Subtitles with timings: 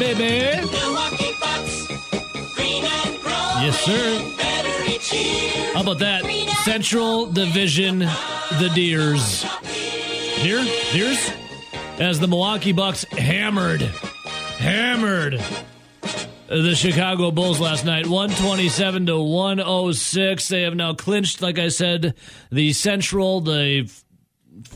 [0.00, 0.66] baby.
[0.66, 1.86] Milwaukee Bucks,
[2.56, 4.36] green and growing Yes, sir.
[4.36, 5.74] better each year.
[5.74, 6.24] How about that?
[6.64, 9.44] Central Division, the Deers.
[10.42, 10.64] Deer?
[10.92, 11.30] Deers?
[11.98, 13.82] As the Milwaukee Bucks hammered,
[14.58, 15.38] hammered
[16.48, 20.48] the Chicago Bulls last night, 127 to 106.
[20.48, 22.14] They have now clinched, like I said,
[22.50, 23.90] the Central, the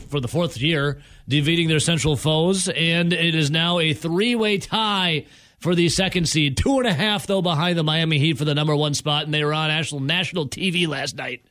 [0.09, 5.25] for the fourth year, defeating their Central foes, and it is now a three-way tie
[5.59, 6.57] for the second seed.
[6.57, 9.33] Two and a half, though, behind the Miami Heat for the number one spot, and
[9.33, 11.43] they were on national national TV last night.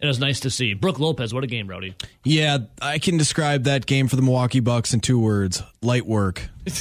[0.00, 0.74] It was nice to see.
[0.74, 1.94] Brook Lopez, what a game, Rowdy.
[2.24, 6.48] Yeah, I can describe that game for the Milwaukee Bucks in two words: light work.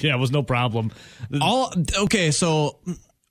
[0.00, 0.90] Yeah, it was no problem.
[1.40, 2.80] All okay, so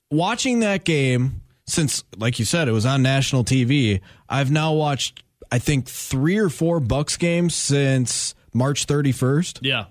[0.09, 5.23] watching that game since like you said it was on national TV, I've now watched
[5.51, 9.59] I think 3 or 4 Bucks games since March 31st.
[9.61, 9.85] Yeah.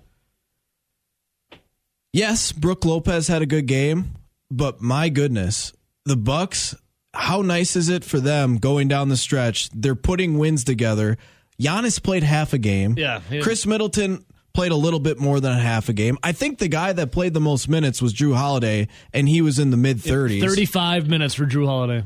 [2.13, 4.15] Yes, Brook Lopez had a good game,
[4.51, 5.73] but my goodness,
[6.05, 6.75] the Bucks,
[7.15, 9.71] how nice is it for them going down the stretch?
[9.71, 11.19] They're putting wins together.
[11.61, 12.95] Giannis played half a game.
[12.99, 16.19] Yeah, Khris Middleton played a little bit more than a half a game.
[16.23, 19.59] I think the guy that played the most minutes was Jrue Holiday, and he was
[19.59, 20.41] in the mid 30s.
[20.41, 22.05] 35 minutes for Jrue Holiday.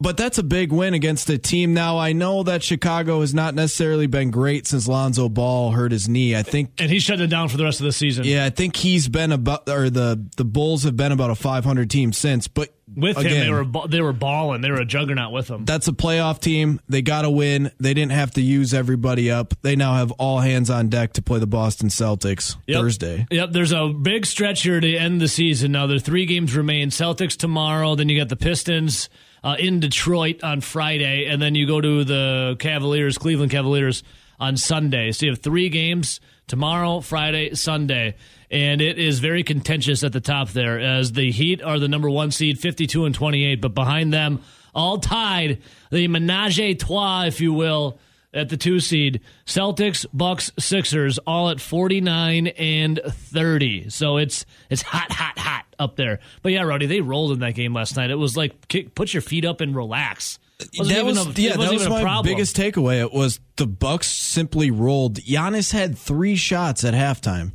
[0.00, 1.72] But that's a big win against a team.
[1.72, 6.08] Now, I know that Chicago has not necessarily been great since Lonzo Ball hurt his
[6.08, 6.36] knee.
[6.36, 8.24] I think And he shut it down for the rest of the season.
[8.24, 11.88] Yeah, I think he's been about, or the the Bulls have been about a 500
[11.90, 12.46] team since.
[12.46, 14.60] But With again, him, they were they were balling.
[14.60, 15.64] They were a juggernaut with him.
[15.64, 16.78] that's a playoff team.
[16.88, 17.70] They got to win.
[17.80, 19.54] They didn't have to use everybody up.
[19.62, 22.80] They now have all hands on deck to play the Boston Celtics Yep.
[22.80, 23.26] Thursday.
[23.30, 25.72] Yep, there's a big stretch here to end the season.
[25.72, 26.90] Now there are three games remain.
[26.90, 29.08] Celtics tomorrow, then you got the Pistons
[29.46, 34.02] uh, in Detroit on Friday, and then you go to the Cavaliers, Cleveland Cavaliers
[34.40, 35.12] on Sunday.
[35.12, 38.16] So you have three games tomorrow, Friday, Sunday.
[38.50, 42.10] And it is very contentious at the top there as the Heat are the number
[42.10, 44.42] one seed, 52 and 28, but behind them,
[44.74, 48.00] all tied, the menage a trois, if you will,
[48.34, 49.20] at the two seed.
[49.46, 53.90] Celtics, Bucks, Sixers, all at 49 and 30.
[53.90, 56.20] So it's it's hot, hot, hot up there.
[56.42, 58.10] But yeah, Roddy, they rolled in that game last night.
[58.10, 60.38] It was like kick, put your feet up and relax.
[60.78, 62.32] Wasn't that was a- it yeah, wasn't that was my problem.
[62.34, 63.00] biggest takeaway.
[63.00, 65.16] It was the Bucks simply rolled.
[65.20, 67.52] Giannis had three shots at halftime.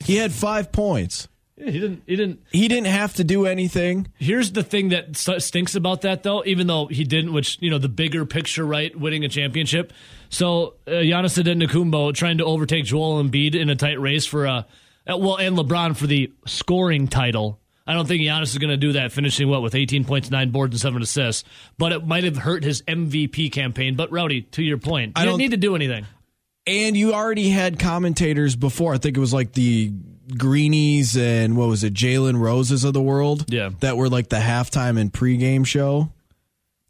[0.00, 1.28] He had five points.
[1.56, 2.02] Yeah, he didn't.
[2.06, 2.40] He didn't.
[2.50, 4.08] He didn't have to do anything.
[4.18, 6.42] Here's the thing that st- stinks about that, though.
[6.44, 9.92] Even though he didn't, which you know, the bigger picture, right, winning a championship.
[10.28, 14.62] So uh, Giannis Antetokounmpo trying to overtake Joel Embiid in a tight race for uh,
[15.10, 17.60] uh, well, and LeBron for the scoring title.
[17.86, 20.50] I don't think Giannis is going to do that, finishing what with 18 points, nine
[20.50, 21.44] boards, and seven assists.
[21.78, 23.96] But it might have hurt his MVP campaign.
[23.96, 26.06] But Rowdy, to your point, I don't need to do anything.
[26.66, 28.94] And you already had commentators before.
[28.94, 29.92] I think it was like the
[30.38, 33.46] Greenies and what was it, Jalen Roses of the world.
[33.48, 33.70] Yeah.
[33.80, 36.12] That were like the halftime and pregame show.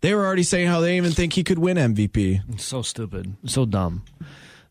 [0.03, 2.60] They were already saying how they even think he could win MVP.
[2.60, 3.36] So stupid.
[3.47, 4.04] So dumb.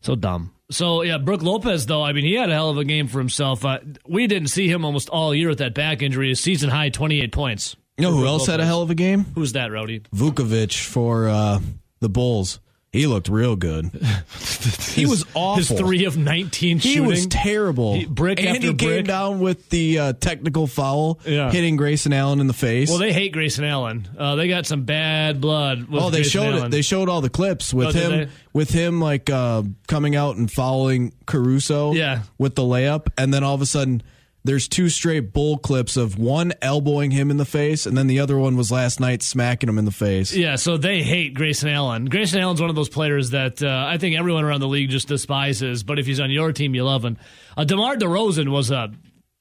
[0.02, 0.52] So dumb.
[0.72, 3.18] So yeah, Brook Lopez though, I mean, he had a hell of a game for
[3.18, 3.64] himself.
[3.64, 3.78] Uh,
[4.08, 6.30] we didn't see him almost all year with that back injury.
[6.30, 7.76] His season high, twenty eight points.
[7.98, 9.26] You know who Brook else had a hell of a game?
[9.34, 10.00] Who's that, Rowdy?
[10.14, 11.60] Vucevic for uh,
[12.00, 12.58] the Bulls.
[12.92, 13.86] He looked real good.
[14.90, 15.56] he was awful.
[15.56, 17.06] His three of nineteen He shooting.
[17.08, 17.94] was terrible.
[17.94, 21.50] He- brick and after he came down with the uh, technical foul, Yeah.
[21.50, 22.90] hitting Grayson Allen in the face.
[22.90, 24.06] well, they hate Grayson Allen.
[24.18, 25.88] Uh, they got some bad blood.
[25.88, 26.66] With oh, they Grayson showed Allen.
[26.66, 26.70] it.
[26.70, 28.28] They showed all the clips with Oh, him, they?
[28.52, 31.92] with him like uh, coming out and following Caruso.
[31.94, 32.24] Yeah.
[32.36, 34.02] with the layup, and then all of a sudden.
[34.44, 38.18] There's two straight bull clips of one elbowing him in the face, and then the
[38.18, 40.34] other one was last night smacking him in the face.
[40.34, 42.06] Yeah, so they hate Grayson Allen.
[42.06, 45.06] Grayson Allen's one of those players that uh, I think everyone around the league just
[45.06, 45.84] despises.
[45.84, 47.18] But if he's on your team, you love him.
[47.56, 48.90] Uh, DeMar DeRozan was a.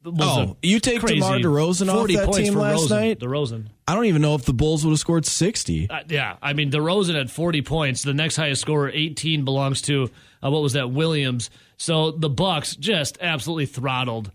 [0.04, 3.20] Was Oh, a you take DeMar DeRozan off that team last Rosen, night?
[3.20, 3.68] DeRozan.
[3.88, 5.90] I don't even know if the Bulls would have scored 60.
[5.92, 8.02] Uh, yeah, I mean DeRozan had 40 points.
[8.02, 10.10] The next highest scorer, 18, belongs to
[10.44, 10.90] uh, what was that?
[10.92, 11.52] Williams.
[11.78, 14.32] So the Bucks just absolutely throttled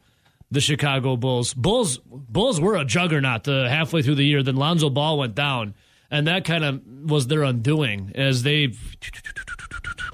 [0.50, 1.54] the Chicago Bulls.
[1.54, 4.43] Bulls Bulls were a juggernaut uh, halfway through the year.
[4.43, 5.75] Then Lonzo Ball went down,
[6.10, 8.69] and that kind of was their undoing as they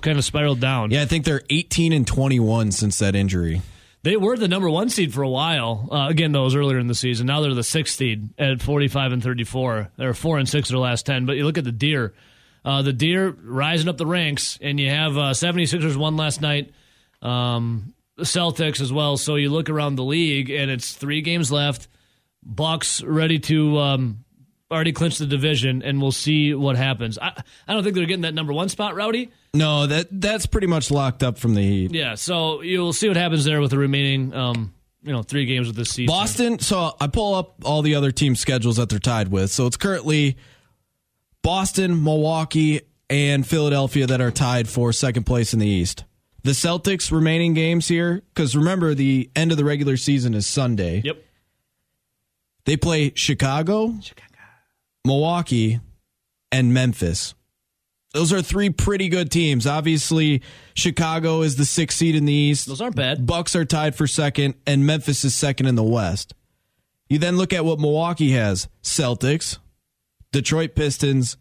[0.01, 0.91] kind of spiraled down.
[0.91, 3.63] Yeah, I think they're 18 and 21 since that injury.
[4.05, 5.89] They were the number one seed for a while.
[5.91, 7.29] Uh, again, was earlier in the season.
[7.29, 9.93] Now they're the sixth seed at 45 and 34.
[9.97, 11.25] They're four and six of their last 10.
[11.25, 12.13] But you look at the Deer.
[12.65, 16.73] Uh, the Deer rising up the ranks, and you have uh, 76ers won last night,
[17.21, 19.17] um, the Celtics as well.
[19.17, 21.89] So you look around the league, and it's three games left.
[22.43, 24.25] Bucks ready to um,
[24.71, 27.19] already clinch the division, and we'll see what happens.
[27.19, 29.31] I, I don't think they're getting that number one spot, Rowdy.
[29.55, 31.95] No, that that's pretty much locked up from the Heat.
[31.95, 35.69] Yeah, so you'll see what happens there with the remaining um, you know three games
[35.69, 36.07] of this season.
[36.07, 36.59] Boston.
[36.59, 39.51] So I pull up all the other team schedules that they're tied with.
[39.51, 40.37] So it's currently
[41.43, 42.81] Boston, Milwaukee,
[43.11, 46.05] and Philadelphia that are tied for second place in the East.
[46.45, 51.03] The Celtics remaining games here, because remember the end of the regular season is Sunday.
[51.05, 51.23] Yep.
[52.65, 53.95] They play Chicago,
[55.05, 55.81] Milwaukee,
[56.51, 57.35] and Memphis.
[58.13, 59.67] Those are three pretty good teams.
[59.67, 60.43] Obviously,
[60.75, 62.67] Chicago is the sixth seed in the East.
[62.67, 63.27] Those aren't bad.
[63.27, 66.35] Bucks are tied for second, and Memphis is second in the West.
[67.09, 69.59] You then look at what Milwaukee has: Celtics,
[70.31, 71.37] Detroit Pistons,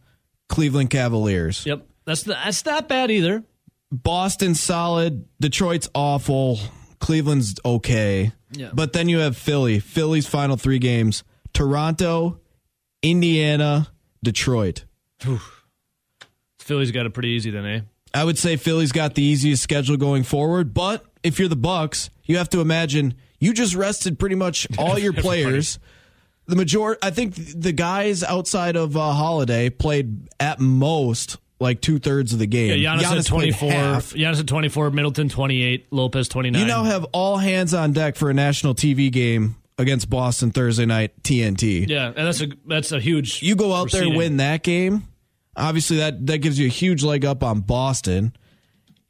[0.48, 1.66] Cleveland Cavaliers.
[1.66, 1.88] Yep.
[2.06, 3.44] That's that's not bad either.
[3.92, 5.28] Boston's solid.
[5.40, 6.60] Detroit's awful.
[7.00, 8.32] Cleveland's okay.
[8.52, 8.72] Yeah.
[8.74, 9.80] But then you have Philly.
[9.80, 11.24] Philly's final three games:
[11.54, 12.40] Toronto,
[13.02, 13.88] Indiana,
[14.24, 14.86] Detroit.
[16.60, 17.82] Philly's got it pretty easy then, eh?
[18.14, 22.10] I would say Philly's got the easiest schedule going forward, but if you're the Bucks,
[22.26, 25.80] you have to imagine you just rested pretty much all your players.
[26.48, 32.00] The major, I think the guys outside of uh, Holiday played at most like two
[32.00, 32.80] thirds of the game.
[32.80, 33.70] Yeah, Giannis, had played 24.
[33.70, 34.92] Giannis had 24.
[34.92, 35.88] Middleton 28.
[35.92, 36.60] Lopez 29.
[36.60, 40.86] You now have all hands on deck for a national TV game against Boston Thursday
[40.86, 41.88] night TNT.
[41.88, 43.42] yeah, and that's a that's a huge.
[43.42, 44.18] You go out there proceeding.
[44.18, 45.08] win that game.
[45.56, 48.36] Obviously, that that gives you a huge leg up on Boston.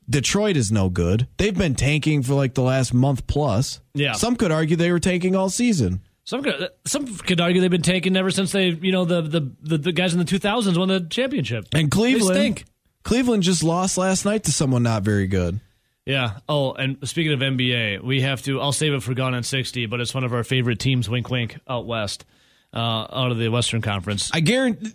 [0.09, 1.27] Detroit is no good.
[1.37, 3.79] They've been tanking for like the last month plus.
[3.93, 4.11] Yeah.
[4.13, 6.01] Some could argue they were tanking all season.
[6.31, 9.51] Some could, some could argue they've been taken ever since they, you know, the the,
[9.63, 11.65] the, the guys in the 2000s won the championship.
[11.73, 12.63] And Cleveland.
[13.03, 15.59] Cleveland just lost last night to someone not very good.
[16.05, 16.37] Yeah.
[16.47, 18.61] Oh, and speaking of NBA, we have to.
[18.61, 21.09] I'll save it for Gone on 60, but it's one of our favorite teams.
[21.09, 21.59] Wink, wink.
[21.67, 22.23] Out west,
[22.73, 24.31] uh, out of the Western Conference.
[24.33, 24.93] I guarantee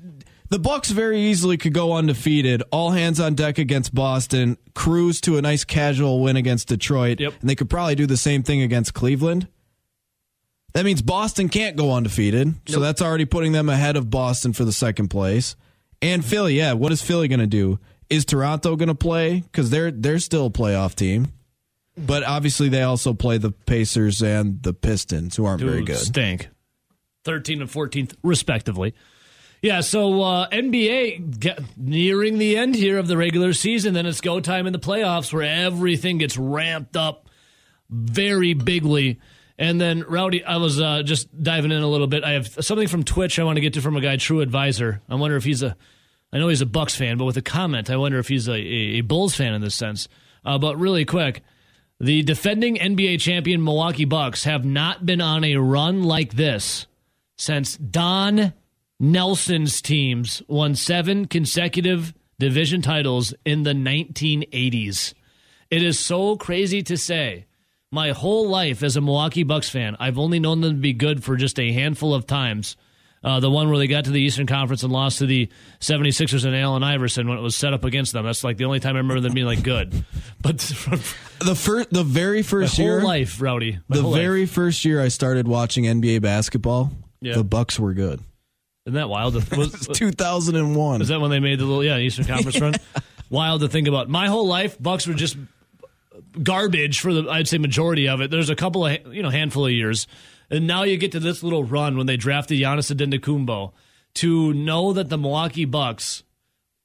[0.48, 5.36] the Bucks very easily could go undefeated, all hands on deck against Boston, cruise to
[5.36, 7.34] a nice casual win against Detroit, Yep.
[7.42, 9.48] and they could probably do the same thing against Cleveland.
[10.76, 14.66] That means Boston can't go undefeated, so that's already putting them ahead of Boston for
[14.66, 15.56] the second place.
[16.02, 17.78] And Philly, yeah, what is Philly going to do?
[18.10, 19.40] Is Toronto going to play?
[19.40, 21.32] Because they're they're still a playoff team,
[21.96, 25.96] but obviously they also play the Pacers and the Pistons, who aren't very good.
[25.96, 26.50] Stink.
[27.24, 28.92] 13 and 14th, respectively.
[29.62, 33.94] Yeah, so uh, NBA get, nearing the end here of the regular season.
[33.94, 37.30] Then it's go time in the playoffs where everything gets ramped up
[37.88, 39.18] very bigly.
[39.58, 42.24] And then, Rowdy, I was uh, just diving in a little bit.
[42.24, 45.00] I have something from Twitch I want to get to from a guy, True Advisor.
[45.08, 45.76] I wonder if he's a,
[46.32, 48.54] I know he's a Bucks fan, but with a comment, I wonder if he's a,
[48.54, 50.08] a, Bulls fan in this sense.
[50.44, 51.42] Uh, but really quick,
[51.98, 56.86] the defending NBA champion Milwaukee Bucks have not been on a run like this
[57.36, 58.52] since Don
[59.00, 65.14] Nelson's teams won seven consecutive division titles in the 1980s.
[65.70, 67.46] It is so crazy to say.
[67.92, 71.22] My whole life as a Milwaukee Bucks fan, I've only known them to be good
[71.22, 72.76] for just a handful of times.
[73.24, 75.48] Uh, the one where they got to the Eastern Conference and lost to the
[75.80, 78.24] 76ers and Allen Iverson when it was set up against them.
[78.24, 80.04] That's like the only time I remember them being like good.
[80.42, 83.78] But The first, the very my first whole year, life, Rowdy.
[83.88, 84.20] The whole life.
[84.20, 87.34] very first year I started watching NBA basketball, Yeah.
[87.34, 88.20] the Bucks were good.
[88.84, 89.34] Isn't that wild?
[89.56, 91.02] Was, 2001.
[91.02, 92.74] Is that when they made the little yeah Eastern Conference run?
[93.28, 94.08] Wild to think about.
[94.08, 95.36] My whole life, Bucks were just
[96.42, 98.30] garbage for the I'd say majority of it.
[98.30, 100.06] There's a couple of you know handful of years,
[100.50, 103.72] and now you get to this little run when they drafted Giannis Antetokounmpo.
[104.14, 106.22] To know that the Milwaukee Bucks,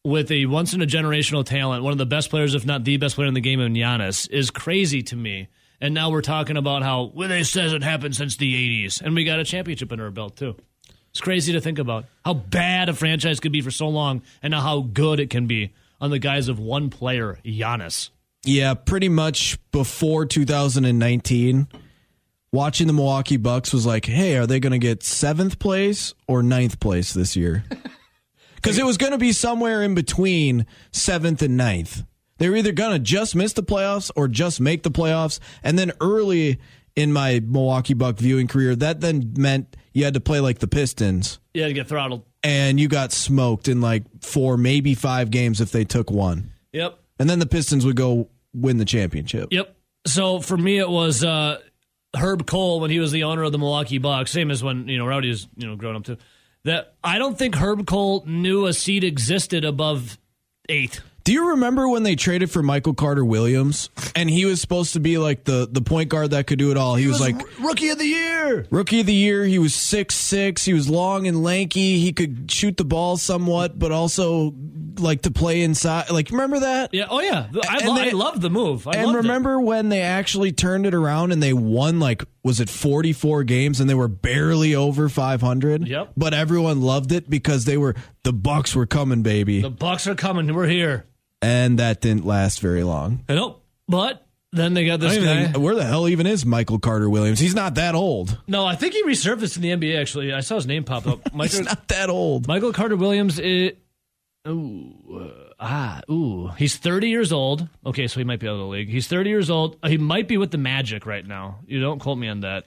[0.03, 2.97] with a once in a generational talent, one of the best players, if not the
[2.97, 5.47] best player in the game, in Giannis, is crazy to me.
[5.79, 9.15] And now we're talking about how well they says it happened since the '80s, and
[9.15, 10.55] we got a championship under our belt too.
[11.11, 14.51] It's crazy to think about how bad a franchise could be for so long and
[14.51, 18.09] now how good it can be on the guise of one player, Giannis.
[18.43, 21.67] Yeah, pretty much before 2019,
[22.51, 26.41] watching the Milwaukee Bucks was like, hey, are they going to get seventh place or
[26.41, 27.63] ninth place this year?
[28.55, 32.03] Because it was going to be somewhere in between seventh and ninth.
[32.38, 35.39] They were either going to just miss the playoffs or just make the playoffs.
[35.63, 36.60] And then early
[36.95, 40.67] in my Milwaukee Buck viewing career, that then meant you had to play like the
[40.67, 41.39] Pistons.
[41.55, 42.24] Yeah, to get throttled.
[42.43, 46.51] And you got smoked in like four, maybe five games if they took one.
[46.71, 47.00] Yep.
[47.21, 49.49] And then the Pistons would go win the championship.
[49.51, 49.75] Yep.
[50.07, 51.59] So for me, it was uh,
[52.15, 54.31] Herb Kohl when he was the owner of the Milwaukee Bucks.
[54.31, 56.17] Same as when you know Rowdy is you know growing up too.
[56.63, 60.17] That I don't think Herb Kohl knew a seed existed above
[60.67, 61.01] eight.
[61.23, 64.99] Do you remember when they traded for Michael Carter Williams and he was supposed to
[64.99, 66.95] be like the the point guard that could do it all?
[66.95, 68.65] He, was, like rookie of the year.
[68.71, 69.43] rookie of the year.
[69.45, 70.65] He was six six.
[70.65, 71.99] He was long and lanky.
[71.99, 74.53] He could shoot the ball somewhat, but also
[74.99, 76.09] like to play inside.
[76.09, 76.93] Like remember that?
[76.93, 77.05] Yeah.
[77.09, 77.47] Oh yeah.
[77.69, 78.87] I, And lo- they- I loved the move.
[78.87, 79.21] I and loved it.
[79.21, 83.79] remember when they actually turned it around and they won like was it 44 games
[83.79, 86.13] and they were barely over 500 Yep.
[86.17, 90.15] but everyone loved it because they were the bucks were coming baby the Bucks are
[90.15, 90.53] coming.
[90.53, 91.05] We're here.
[91.41, 93.57] And that didn't last very long I know,
[93.88, 95.45] but then they got this guy.
[95.48, 98.75] think- where the hell even is michael carter williams he's not that old No, I
[98.75, 100.00] think he resurfaced in the NBA.
[100.00, 101.33] Actually, I saw his name pop up.
[101.33, 103.39] Michael, he's not that old Michael Carter Williams.
[103.39, 103.71] Is,
[104.48, 107.67] ooh, uh, ah, ooh, he's 30 years old.
[107.86, 108.89] Okay, so he might be out of the league.
[108.89, 109.77] He's 30 years old.
[109.86, 111.60] He might be with the Magic right now.
[111.67, 112.65] You don't quote me on that.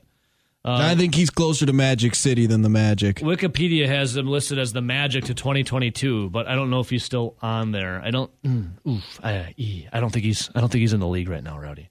[0.64, 4.72] I think he's closer to magic city than the magic Wikipedia has him listed as
[4.72, 8.00] the Magic to 2022, but I don't know if he's still on there.
[8.04, 8.30] I don't.
[8.42, 9.20] Mm, oof.
[9.22, 9.54] I,
[9.92, 10.50] I don't think he's.
[10.54, 11.90] I don't think he's in the league right now, Rowdy.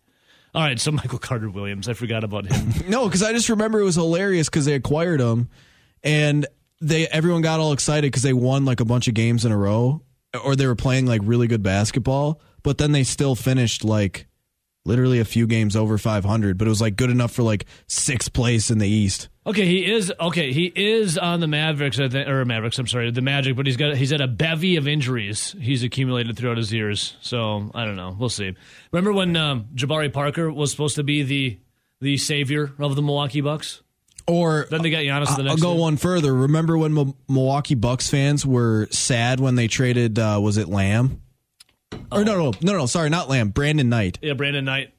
[0.55, 1.89] All right, so Michael Carter Williams.
[1.89, 2.73] I forgot about him.
[2.89, 5.49] no because i just remember it was hilarious because they acquired him
[6.03, 6.45] and
[6.81, 9.57] they everyone got all excited because they won like a bunch of games in a
[9.57, 10.01] row
[10.43, 14.27] or they were playing like really good basketball but then they still finished like
[14.85, 18.33] literally a few games over 500 but it was like good enough for like sixth
[18.33, 20.53] place in the east Okay, he is okay.
[20.53, 22.79] He is on the Mavericks, I think, or Mavericks.
[22.79, 26.37] I'm sorry, the Magic, but he's got he's had a bevy of injuries he's accumulated
[26.37, 27.17] throughout his years.
[27.19, 28.15] So I don't know.
[28.17, 28.55] We'll see.
[28.93, 31.59] Remember when um, Jabari Parker was supposed to be the
[31.99, 33.81] the savior of the Milwaukee Bucks?
[34.27, 35.81] or Then they got Giannis the I'll go year.
[35.81, 40.55] one further remember when Mo- milwaukee bucks fans were sad when they traded uh, was
[40.55, 41.21] it lamb
[42.13, 44.93] or no no no no sorry not lamb brandon knight Yeah, Brandon Knight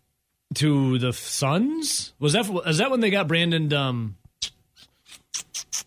[0.54, 2.12] to the Suns.
[2.20, 3.72] Was that is that when they got Brandon?
[3.72, 4.16] Um,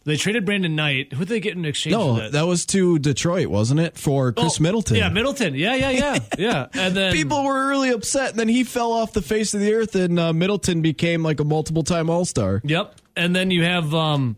[0.04, 1.12] they traded Brandon Knight.
[1.14, 2.32] Who did they get in exchange no for that?
[2.34, 5.54] that was to detroit wasn't it for chris Oh, middleton Yeah, Middleton.
[5.56, 6.68] Yeah, yeah, yeah, yeah.
[6.74, 9.74] And then people were really upset and then he fell off the face of the
[9.74, 12.96] earth and uh, middleton became like a multiple time all-star Yep.
[13.16, 14.38] And then you have um,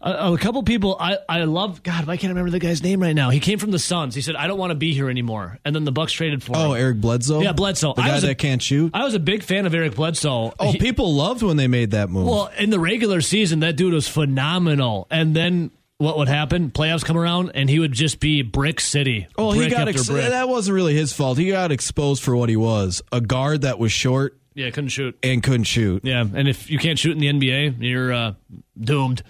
[0.00, 0.96] a, a couple people.
[0.98, 1.82] I, I love.
[1.82, 3.30] God, I can't remember the guy's name right now?
[3.30, 4.14] He came from the Suns.
[4.14, 6.52] He said, "I don't want to be here anymore." And then the Bucks traded for
[6.56, 6.80] oh him.
[6.80, 7.94] eric bledsoe Yeah, Bledsoe.
[7.94, 9.94] the I guy was a- that can't shoot I was a big fan of Eric
[9.96, 10.52] Bledsoe.
[10.58, 13.76] oh He- people loved when they made that move well, in the regular season, that
[13.76, 15.06] dude was phenomenal.
[15.10, 16.70] And then what would happen?
[16.70, 19.26] Playoffs come around, and he would just be brick city.
[19.36, 21.38] Well, he got ex- that wasn't really his fault.
[21.38, 25.18] He got exposed for what he was a guard that was short Yeah, couldn't shoot.
[25.24, 26.04] and couldn't shoot.
[26.04, 28.34] Yeah, and if you can't shoot in the NBA, you're uh,
[28.80, 29.22] doomed.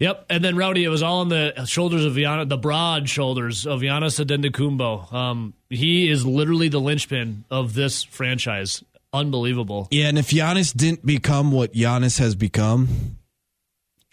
[0.00, 3.66] Yep, and then Rowdy, it was all on the shoulders of Giannis, the broad shoulders
[3.66, 5.12] of Giannis Antetokounmpo.
[5.12, 8.82] Um, he is literally the linchpin of this franchise.
[9.12, 9.88] Unbelievable.
[9.90, 13.18] Yeah, and if Giannis didn't become what Giannis has become,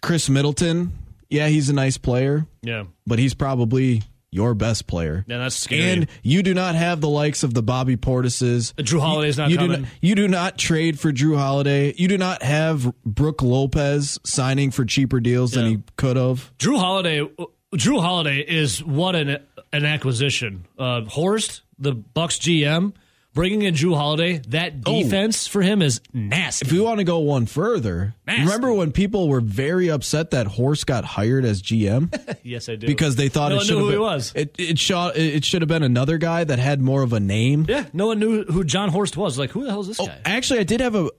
[0.01, 0.91] Khris Middleton,
[1.29, 5.23] yeah, he's a nice player, Yeah, but he's probably your best player.
[5.27, 5.81] yeah, that's scary.
[5.81, 8.73] And you do not have the likes of the Bobby Portises.
[8.77, 9.71] Jrue Holiday's not you coming.
[9.77, 11.93] Do not, you do not trade for Jrue Holiday.
[11.95, 16.51] You do not have Brook Lopez signing for cheaper deals than he could have.
[16.59, 17.27] Jrue Holiday.
[17.75, 19.39] Jrue Holiday is what an
[19.73, 20.65] an acquisition.
[20.77, 22.93] Uh, Horst, the Bucks GM,
[23.37, 24.41] bringing in Jrue Holiday.
[24.49, 25.03] That Oh.
[25.03, 26.65] defense for him is nasty.
[26.65, 28.43] If we want to go one further, Nasty.
[28.43, 32.09] remember when people were very upset that Horst got hired as GM
[32.43, 32.87] yes, I do.
[32.87, 34.33] because they thought no it should knew have who been, he was.
[34.35, 37.65] It it, shot, it should have been another guy that had more of a name.
[37.69, 39.37] yeah, no one knew who Jon Horst was.
[39.37, 40.17] Like, who the hell is this oh, guy?
[40.25, 41.09] Actually, I did have a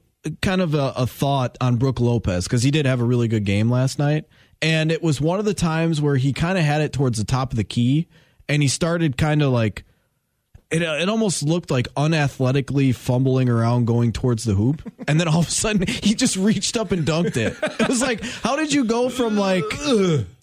[0.43, 3.45] kind of a, a thought on Brook Lopez because he did have a really good
[3.45, 4.25] game last night,
[4.61, 7.25] and it was one of the times where he kind of had it towards the
[7.25, 8.09] top of the key,
[8.49, 9.85] and he started kind of like.
[10.71, 14.83] It, uh, it almost looked like unathletically fumbling around going towards the hoop.
[15.09, 17.57] And then all of a sudden, he just reached up and dunked it.
[17.81, 19.65] It was like, how did you go from like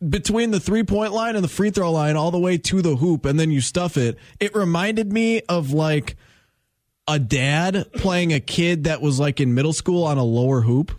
[0.08, 2.96] between the three point line and the free throw line all the way to the
[2.96, 4.18] hoop and then you stuff it?
[4.40, 6.16] It reminded me of like
[7.08, 10.92] a dad playing a kid that was like in middle school on a lower hoop.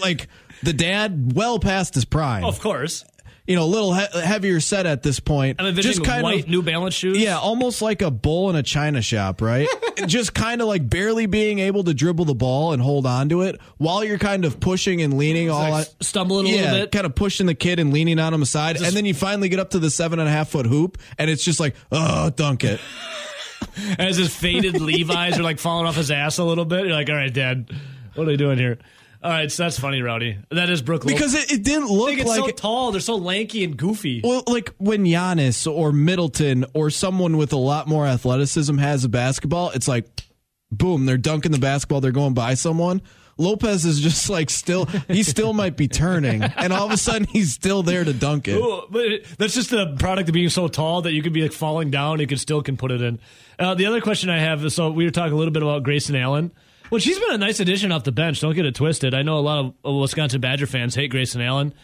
[0.00, 0.26] Like
[0.64, 2.44] the dad, well past his prime.
[2.44, 3.04] of course.
[3.48, 5.56] You know, a little he- heavier set at this point.
[5.58, 6.50] I'm Just kind white of.
[6.50, 7.16] New Balance shoes.
[7.16, 9.66] Yeah, almost like a bull in a china shop, right?
[10.06, 13.40] Just kind of like barely being able to dribble the ball and hold on to
[13.40, 15.70] it while you're kind of pushing and leaning all.
[15.70, 16.92] like stumbling a yeah, little bit.
[16.92, 19.58] kind of pushing the kid and leaning on him aside, and then you finally get
[19.58, 22.64] up to the seven and a half foot hoop, and it's just like, oh, dunk
[22.64, 22.80] it.
[23.98, 26.84] As his faded Levi's are like falling off his ass a little bit.
[26.84, 27.70] You're like, all right, Dad,
[28.14, 28.78] what are you doing here?
[29.22, 30.38] All right, so that's funny, Rowdy.
[30.50, 31.14] That is Brook Lopez.
[31.18, 32.92] Because it, it didn't look think it's like so tall.
[32.92, 34.20] They're so lanky and goofy.
[34.22, 39.08] Well, like when Giannis or Middleton or someone with a lot more athleticism has a
[39.08, 40.06] basketball, it's like,
[40.70, 43.02] boom, they're dunking the basketball, they're going by someone.
[43.40, 47.24] Lopez is just like still, he still might be turning, and all of a sudden
[47.26, 48.56] he's still there to dunk it.
[48.56, 51.42] Ooh, but it- that's just the product of being so tall that you could be
[51.42, 52.18] like falling down.
[52.20, 53.18] You could still can put it in.
[53.58, 55.82] Uh, the other question I have is so we were talking a little bit about
[55.84, 56.50] Grayson Allen.
[56.90, 58.40] Well, she's been a nice addition off the bench.
[58.40, 59.14] Don't get it twisted.
[59.14, 61.74] I know a lot of Wisconsin Badger fans hate Grayson Allen,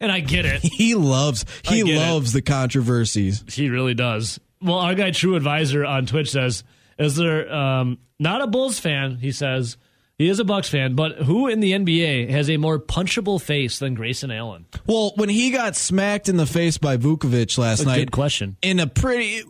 [0.00, 0.62] and I get it.
[0.74, 1.98] He loves, he get it.
[1.98, 3.44] loves the controversies.
[3.52, 4.40] He really does.
[4.62, 6.64] Well, our guy True Advisor on Twitch says,
[6.98, 9.76] "Is there um, not a Bulls fan?" He says
[10.18, 13.78] he is a Bucks fan, but who in the NBA has a more punchable face
[13.78, 14.66] than Grayson Allen?
[14.86, 18.56] Well, when he got smacked in the face by Vucevic last a night, good question.
[18.62, 19.42] In a pretty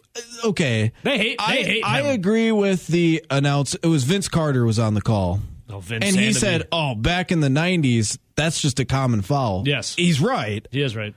[0.45, 1.39] okay, They hate.
[1.39, 3.75] They I, hate I agree with the announce.
[3.75, 7.33] It was Vince Carter was on the call, Oh, Vince and he said, "Oh, back
[7.33, 9.95] in the '90s, that's just a common foul." Yes.
[9.97, 10.67] he's right.
[10.71, 11.15] he is right."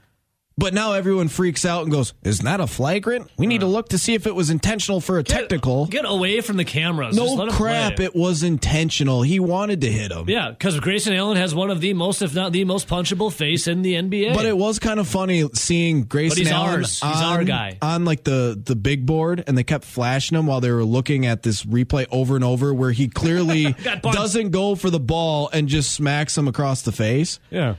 [0.58, 3.30] But now everyone freaks out and goes, "Isn't that a flagrant?
[3.38, 6.40] We need to look to see if it was intentional for a technical." Get away
[6.40, 7.14] from the cameras.
[7.14, 8.06] Just no let him crap, play.
[8.06, 9.22] it was intentional.
[9.22, 10.28] He wanted to hit him.
[10.28, 13.68] Yeah, because Grayson Allen has one of the most, if not the most punchable face
[13.68, 14.34] in the NBA.
[14.34, 16.94] But it was kind of funny seeing Grayson he's Allen ours.
[17.00, 17.78] He's on, our guy.
[17.80, 21.24] on like the the big board, and they kept flashing him while they were looking
[21.24, 25.68] at this replay over and over, where he clearly doesn't go for the ball and
[25.68, 27.38] just smacks him across the face.
[27.50, 27.76] yeah.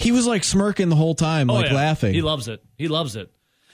[0.00, 1.74] He was like smirking the whole time, Oh, like yeah.
[1.74, 2.14] laughing.
[2.14, 2.62] He loves it.
[2.78, 3.30] He loves it.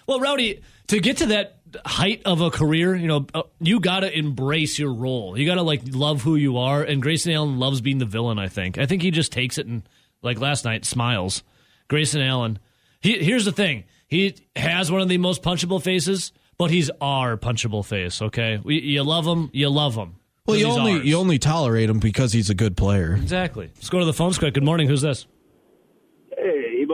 [0.07, 4.01] Well, Rowdy, to get to that height of a career, you know, uh, you got
[4.01, 5.39] to embrace your role.
[5.39, 6.83] You got to like love who you are.
[6.83, 8.39] And Grayson Allen loves being the villain.
[8.39, 8.79] I think.
[8.79, 9.83] I think he just takes it and
[10.23, 11.43] like last night smiles.
[11.89, 12.59] Grayson Allen.
[13.01, 13.85] He, here's the thing.
[14.09, 18.23] He has one of the most punchable faces, but he's our punchable face.
[18.23, 19.51] Okay, we, you love him.
[19.53, 20.17] You love him.
[20.47, 21.05] well, you only ours.
[21.05, 23.15] you only tolerate him because he's a good player.
[23.15, 23.71] exactly.
[23.77, 24.55] Let's go to the phones quick.
[24.55, 24.87] Good morning.
[24.89, 25.27] Who's this?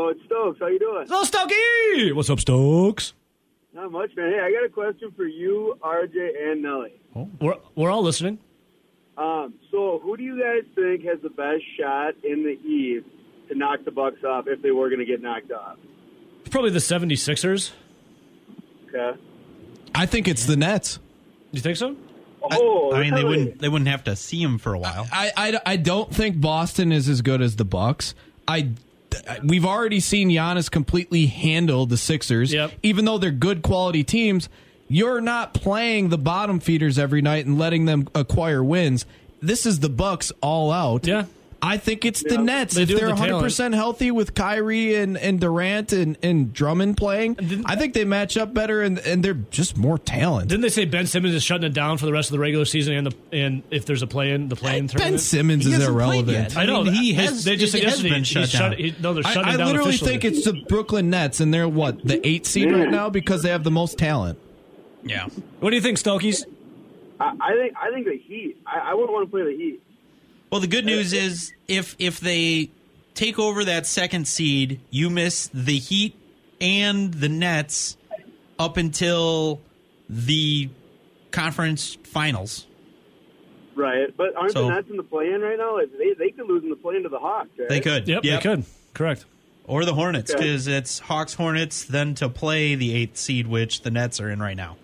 [0.03, 0.59] Hey, it's Stokes.
[0.59, 1.07] How you doing?
[1.09, 2.15] Hello, Stokey.
[2.15, 3.15] What's up, Stokes?
[3.75, 4.33] Not much, man.
[4.33, 6.93] Hey, I got a question for you, RJ, and Nelly.
[7.41, 8.39] We're we're all listening.
[9.17, 13.05] Um, so, who do you guys think has the best shot in the Eve
[13.49, 15.77] to knock the Bucks off if they were going to get knocked off?
[16.51, 17.73] Probably the 76ers.
[18.89, 19.19] Okay.
[19.95, 20.99] I think it's the Nets.
[21.51, 21.97] You think so?
[22.43, 25.07] Oh, I mean, they wouldn't they wouldn't have to see him for a while.
[25.13, 28.15] I, I, I don't think Boston is as good as the Bucks.
[28.49, 28.71] I
[29.15, 32.53] Uh, we've already seen Giannis completely handle the Sixers.
[32.53, 32.73] Yep.
[32.83, 34.49] Even though they're good quality teams,
[34.89, 39.07] you're not playing the bottom feeders every night and letting them acquire wins.
[39.41, 41.07] This is the Bucks all out.
[41.07, 41.25] Yeah.
[41.65, 42.43] I think it's the Yeah.
[42.43, 42.75] Nets.
[42.75, 43.45] They if they're the 100 talent.
[43.45, 48.05] percent healthy with Kyrie and, and Durant and, and Drummond playing, didn't- I think they
[48.05, 50.49] match up better and, and they're just more talent.
[50.49, 52.65] Didn't they say Ben Simmons is shutting it down for the rest of the regular
[52.65, 55.19] season and the and if there's a play in the play in Ben?
[55.19, 56.29] Simmons He is hasn't irrelevant.
[56.37, 56.57] yet.
[56.57, 57.45] I know mean, he has.
[57.45, 58.79] They just it said has yesterday been he's shut shut- down.
[58.79, 59.67] he- no, they're I, shutting I it down.
[59.69, 60.11] literally officially.
[60.19, 63.51] think it's the Brooklyn Nets, and they're what the eight seed right now because they
[63.51, 64.37] have the most talent.
[65.05, 65.29] yeah.
[65.61, 66.45] What do you think, Stokies?
[67.21, 68.57] I, I think I think the Heat.
[68.67, 69.81] I, I wouldn't want to play the Heat.
[70.53, 72.71] Well, the good news is if if they
[73.15, 76.15] take over that second seed, you miss the Heat
[76.61, 77.97] and the Nets
[78.59, 79.63] up until
[80.11, 80.69] the
[81.31, 82.67] conference finals.
[83.75, 84.15] Right.
[84.15, 85.79] But aren't So- the Nets in the play-in right now?
[85.99, 87.49] They they could lose in the play-in to the Hawks.
[87.59, 87.71] Right?
[87.71, 88.07] They could.
[88.07, 88.67] Yep, they could.
[88.93, 89.25] Correct.
[89.65, 90.39] Or the Hornets, Okay.
[90.43, 94.39] because it's Hawks Hornets, then to play the eighth seed, which the Nets are in
[94.41, 94.77] right now.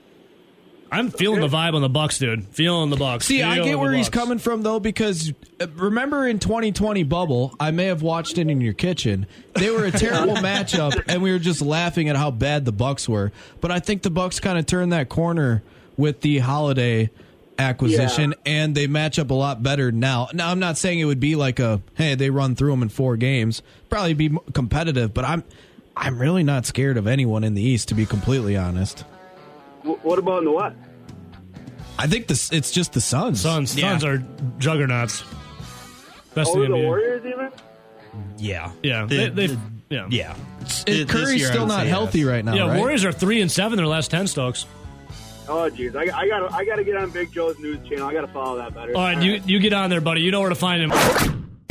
[0.91, 2.47] I'm feeling the vibe on the Bucks, dude.
[2.47, 3.27] Feeling the Bucks.
[3.27, 7.71] See, I get where he's coming from though, because uh, remember in 2020 bubble, I
[7.71, 9.27] may have watched it in your kitchen.
[9.55, 13.09] They were a terrible matchup, and we were just laughing at how bad the Bucks
[13.09, 13.33] were.
[13.61, 15.63] But I think the Bucks kind of turned that corner
[15.97, 17.11] with the Holiday
[17.59, 20.29] acquisition, and they match up a lot better now.
[20.33, 22.89] Now, I'm not saying it would be like a hey, they run through them in
[22.89, 23.63] four games.
[23.91, 25.45] Probably be competitive, but I'm
[25.97, 29.05] I'm really not scared of anyone in the East, to be completely honest.
[29.89, 30.77] W- what about in the West?
[31.99, 33.41] I think this it's just the Suns.
[33.41, 33.75] Suns.
[33.77, 33.99] Yeah.
[33.99, 34.19] Suns are
[34.59, 35.25] juggernauts.
[36.35, 37.51] Best Oh, in the the Warriors even?
[38.37, 38.71] Yeah.
[38.83, 39.59] Yeah, The- they, they, the-
[39.91, 40.35] yeah, yeah.
[40.87, 42.29] It- Curry's year, still not healthy yes.
[42.29, 42.55] right now.
[42.55, 42.79] Yeah, right?
[42.79, 44.27] Warriors are three and seven their last ten.
[44.27, 44.67] Stokes.
[45.49, 45.97] Oh, jeez.
[45.97, 48.07] I, I got I got to get on Big Joe's news channel.
[48.07, 48.95] I got to follow that better.
[48.95, 50.21] All right, you you get on there, buddy.
[50.21, 50.93] You know where to find him.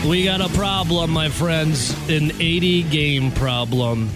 [0.08, 1.92] We got a problem, my friends.
[2.10, 4.10] An 80 game problem.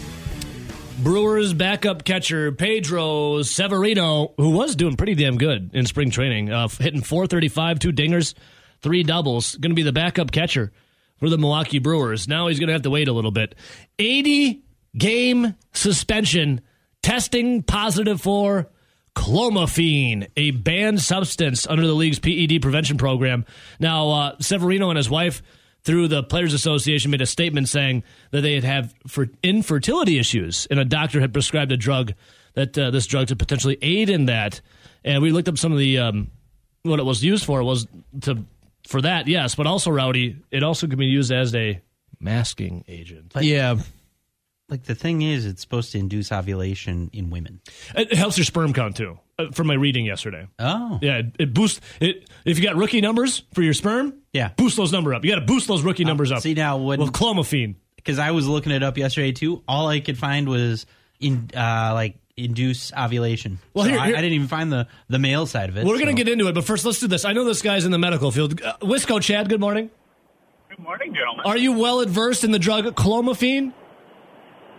[1.03, 6.67] Brewers backup catcher Pedro Severino, who was doing pretty damn good in spring training, uh,
[6.67, 8.35] hitting 435, two dingers,
[8.81, 10.71] three doubles, going to be the backup catcher
[11.17, 12.27] for the Milwaukee Brewers.
[12.27, 13.55] Now he's going to have to wait a little bit.
[13.97, 14.61] 80
[14.95, 16.61] game suspension,
[17.01, 18.69] testing positive for
[19.15, 23.45] clomiphene, a banned substance under the league's PED prevention program.
[23.79, 25.41] Now, uh, Severino and his wife,
[25.83, 30.67] through the Players Association, made a statement saying that they had have for infertility issues,
[30.69, 32.13] and a doctor had prescribed a drug
[32.53, 34.61] that uh, this drug to potentially aid in that.
[35.03, 36.31] And we looked up some of the um,
[36.83, 37.87] what it was used for was
[38.21, 38.45] to
[38.87, 40.37] for that, yes, but also rowdy.
[40.51, 41.81] It also can be used as a
[42.19, 43.33] masking agent.
[43.39, 43.77] yeah.
[44.71, 47.59] Like the thing is, it's supposed to induce ovulation in women.
[47.93, 49.19] It helps your sperm count too.
[49.37, 50.47] Uh, from my reading yesterday.
[50.59, 52.29] Oh, Yeah, it, it boosts it.
[52.45, 54.51] If you got rookie numbers for your sperm, Yeah.
[54.55, 55.25] boost those number up.
[55.25, 56.41] You got to boost those rookie numbers up.
[56.41, 57.75] see now when- with clomiphene.
[57.97, 59.61] because I was looking it up yesterday too.
[59.67, 60.85] All I could find was
[61.19, 63.59] in uh, like induce ovulation.
[63.73, 65.85] Well, So here- I, here- I didn't even find the the male side of it.
[65.85, 67.25] We're gonna so- get into it, but first let's do this.
[67.25, 68.61] I know this guy's in the medical field.
[68.61, 69.89] Uh, Wisco Chad, good morning.
[70.69, 71.45] Good morning, gentlemen.
[71.45, 73.73] Are you well adversed in the drug clomiphene?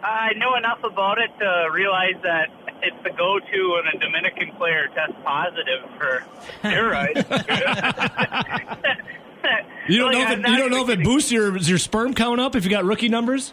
[0.02, 2.48] I know enough about it to realize that
[2.82, 6.24] it's the go-to when a Dominican player tests positive for
[6.62, 7.24] steroids.
[9.88, 12.14] You don't Like, know if it, you don't know if it boosts your your sperm
[12.14, 13.52] count up if you got rookie numbers.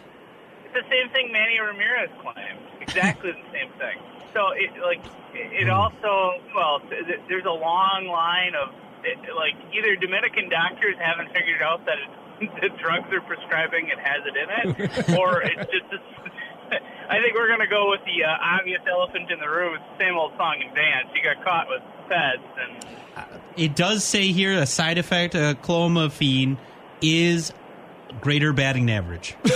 [0.64, 2.60] It's the same thing Manny Ramirez claimed.
[2.80, 3.98] Exactly the same thing.
[4.32, 6.80] So it like it it also well,
[7.28, 11.98] there's a long line of it, like either Dominican doctors haven't figured out that
[12.40, 14.48] it, the drugs they're prescribing it has it in
[15.10, 15.90] it, or it's just.
[15.90, 16.00] This,
[17.08, 19.74] I think we're gonna go with the uh, obvious elephant in the room.
[19.74, 21.08] It's the same old song and dance.
[21.14, 26.56] You got caught with feds, and It does say here a side effect of clomiphene
[27.02, 27.52] is
[28.20, 29.36] greater batting average.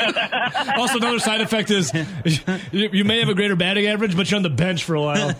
[0.76, 1.92] Also, another side effect is
[2.72, 5.00] you, you may have a greater batting average, but you're on the bench for a
[5.00, 5.34] while.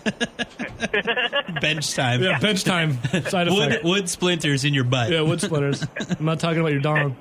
[1.61, 2.21] Bench time.
[2.21, 3.83] Yeah, bench time side Wood, effect.
[3.83, 5.09] wood splinters in your butt.
[5.11, 5.83] Yeah, wood splinters.
[6.19, 7.15] I'm not talking about your dong.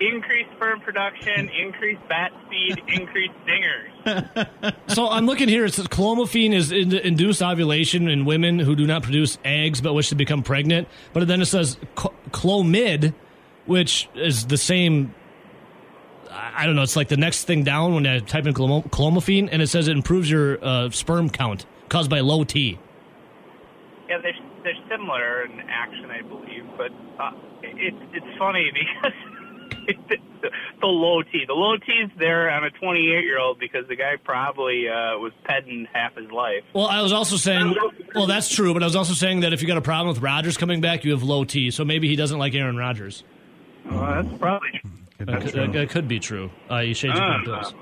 [0.00, 4.76] Increased sperm production, increased bat speed, increased dingers.
[4.88, 5.64] So I'm looking here.
[5.66, 9.94] It says clomiphene is in- induced ovulation in women who do not produce eggs but
[9.94, 10.88] wish to become pregnant.
[11.12, 13.14] But then it says cl- clomid,
[13.66, 15.14] which is the same.
[16.30, 16.82] I I don't know.
[16.82, 19.86] It's like the next thing down when I type in clom- clomiphene, and it says
[19.86, 22.78] it improves your uh, sperm count caused by low T.
[24.08, 24.32] Yeah, they're
[24.64, 26.90] they're similar in action, I believe, but
[27.22, 27.30] uh,
[27.62, 29.12] it's it's funny because
[30.08, 33.96] the, the low T, the low T's there on a 28 year old because the
[33.96, 36.62] guy probably uh, was pedding half his life.
[36.72, 37.74] Well, I was also saying,
[38.14, 40.22] well, that's true, but I was also saying that if you got a problem with
[40.22, 41.70] Rodgers coming back, you have low T.
[41.70, 43.22] So maybe he doesn't like Aaron Rodgers.
[43.90, 44.90] Well, that's probably true.
[45.26, 46.50] That could, that- that could be true.
[46.70, 47.74] Uh, you shade your Uh, pills.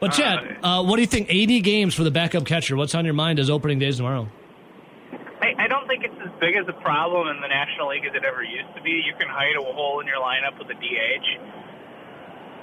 [0.00, 1.28] But Chad, uh, what do you think?
[1.30, 2.76] 80 games for the backup catcher.
[2.76, 4.28] What's on your mind as opening days tomorrow?
[5.40, 8.14] I, I don't think it's as big as a problem in the National League as
[8.14, 9.02] it ever used to be.
[9.02, 11.26] You can hide a hole in your lineup with a DH.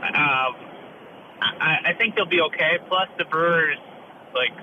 [0.07, 0.55] Um,
[1.43, 2.79] I, I think they'll be okay.
[2.87, 3.77] Plus, the Brewers
[4.33, 4.55] like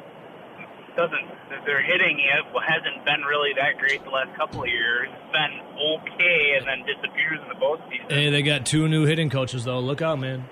[0.97, 5.09] doesn't their hitting it hasn't been really that great the last couple of years.
[5.13, 8.11] It's been okay and then disappears in the postseason.
[8.11, 9.81] Hey, they got two new hitting coaches though.
[9.81, 10.49] Look out, man.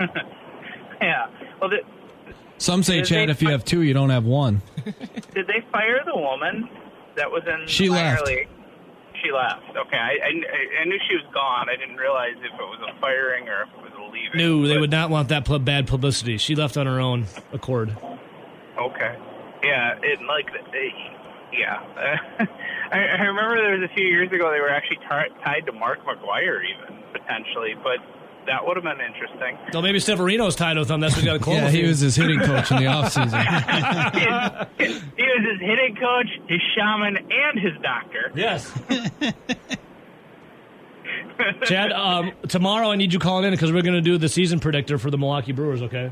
[0.98, 1.26] Yeah.
[1.60, 1.80] Well, the,
[2.56, 4.62] Some say, Chad, they if you have two, you don't have one.
[5.34, 6.70] did they fire the woman
[7.16, 8.26] that was in She left.
[8.26, 8.48] league?
[9.22, 9.64] She left.
[9.76, 11.68] Okay, I, I, I knew she was gone.
[11.68, 14.36] I didn't realize if it was a firing or if it was a leaving.
[14.38, 16.36] No, they But- would not want that pl- bad publicity.
[16.38, 17.96] She left on her own accord.
[18.78, 19.16] Okay.
[19.64, 20.92] Yeah, it like it,
[21.52, 21.80] yeah.
[22.92, 25.72] I, I remember there was a few years ago they were actually tar- tied to
[25.72, 27.96] Mark McGwire even potentially, but
[28.46, 29.58] that would have been interesting.
[29.72, 31.00] So maybe Severino's tied with them.
[31.00, 31.56] That's what got a clone.
[31.56, 34.68] Yeah, he was his hitting coach in the offseason.
[34.78, 38.30] he was his hitting coach, his shaman, and his doctor.
[38.34, 38.70] Yes.
[41.64, 44.60] Chad, um, tomorrow I need you calling in because we're going to do the season
[44.60, 45.82] predictor for the Milwaukee Brewers.
[45.82, 46.10] Okay.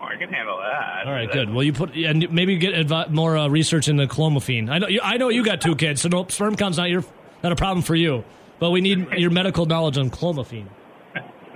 [0.00, 1.06] Oh, I can handle that.
[1.06, 1.52] All right, good.
[1.52, 4.70] Well, you put and maybe get advi- more uh, research into clomiphene.
[4.70, 7.04] I know you, I know you got two kids, so no sperm count's not your
[7.42, 8.24] not a problem for you.
[8.58, 10.68] But we need your medical knowledge on clomiphene.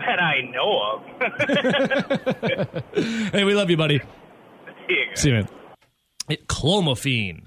[0.07, 1.03] That I know of.
[3.33, 3.99] Hey, we love you, buddy.
[3.99, 4.05] See
[4.89, 5.21] you guys.
[5.21, 5.49] See you, man.
[6.29, 7.43] It, clomiphene.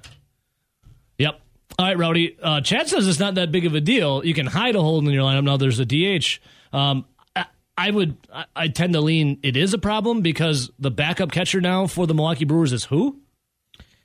[1.17, 1.39] Yep.
[1.79, 2.37] All right, Rowdy.
[2.41, 4.25] Uh, Chad says it's not that big of a deal.
[4.25, 5.43] You can hide a hole in your lineup.
[5.43, 6.39] Now there's a DH.
[6.73, 7.45] Um, I,
[7.77, 8.17] I would.
[8.33, 9.39] I, I tend to lean.
[9.43, 13.19] It is a problem because the backup catcher now for the Milwaukee Brewers is who?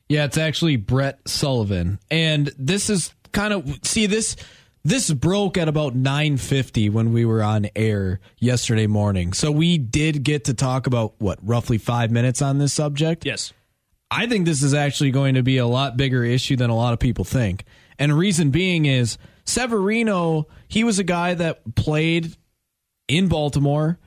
[0.09, 1.99] Yeah, it's actually Brett Sullivan.
[2.11, 4.37] And this is kind of see this
[4.85, 9.33] this broke at about 9:50 when we were on air yesterday morning.
[9.33, 13.25] So we did get to talk about what roughly 5 minutes on this subject.
[13.25, 13.53] Yes.
[14.11, 16.93] I think this is actually going to be a lot bigger issue than a lot
[16.93, 17.65] of people think.
[17.99, 22.37] And reason being is Severino, he was a guy that played
[23.09, 23.99] in Baltimore.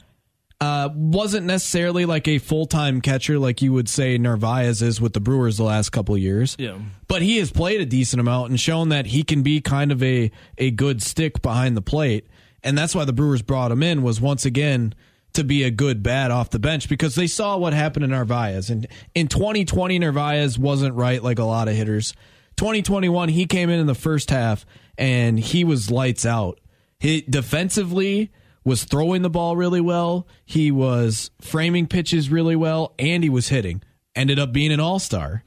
[0.62, 5.12] Uh, wasn't necessarily like a full time catcher like you would say Narvaez is with
[5.14, 6.56] the Brewers the last couple years.
[6.58, 6.80] Yeah.
[7.08, 10.02] But he has played a decent amount and shown that he can be kind of
[10.02, 12.28] a, a good stick behind the plate.
[12.64, 14.96] And that's why the Brewers brought him in was once again
[15.34, 18.70] to be a good bat off the bench because they saw what happened to Narvaez.
[18.70, 22.14] And in 2020, Narvaez wasn't right like a lot of hitters.
[22.58, 24.66] 2021, he came in in the first half
[24.98, 26.60] and he was lights out.
[27.00, 28.32] He defensively
[28.66, 30.28] was throwing the ball really well.
[30.44, 33.82] He was framing pitches really well, and he was hitting.
[34.16, 35.44] Ended up being an all star.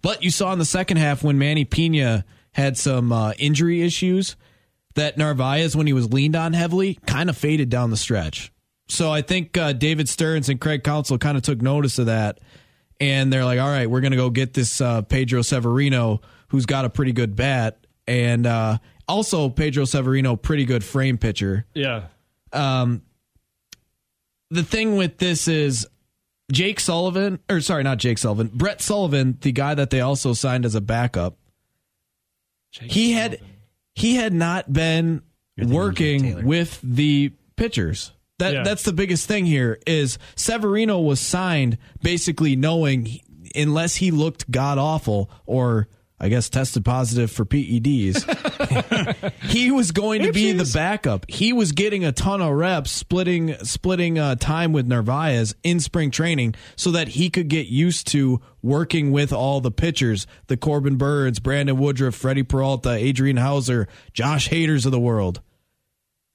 [0.00, 4.36] But you saw in the second half when Manny Piña had some uh, injury issues
[4.94, 8.52] that Narvaez, when he was leaned on heavily, kind of faded down the stretch.
[8.88, 12.40] So I think uh, David Stearns and Craig Counsell kind of took notice of that,
[13.00, 16.66] and they're like, "All right, we're going to go get this uh, Pedro Severino, who's
[16.66, 22.04] got a pretty good bat, and uh, also Pedro Severino, pretty good frame pitcher." Yeah.
[22.52, 23.02] Um,
[24.50, 25.86] the thing with this is
[26.50, 30.64] Jake Sullivan, or sorry, not Jake Sullivan, Brett Sullivan, the guy that they also signed
[30.64, 31.36] as a backup.
[32.70, 33.38] he had
[33.94, 35.22] he had not been
[35.58, 38.12] working with the pitchers.
[38.38, 38.62] That Yeah.
[38.62, 43.22] that's the biggest thing here is Severino was signed basically knowing he-
[43.54, 45.86] unless he looked god awful or
[46.22, 48.22] I guess tested positive for PEDs,
[49.50, 51.28] he was going to be the backup.
[51.28, 56.12] He was getting a ton of reps, splitting splitting uh, time with Narvaez in spring
[56.12, 60.94] training, so that he could get used to working with all the pitchers: the Corbin
[60.94, 65.40] Burnes, Brandon Woodruff, Freddie Peralta, Adrian Houser, Josh Haders of the world.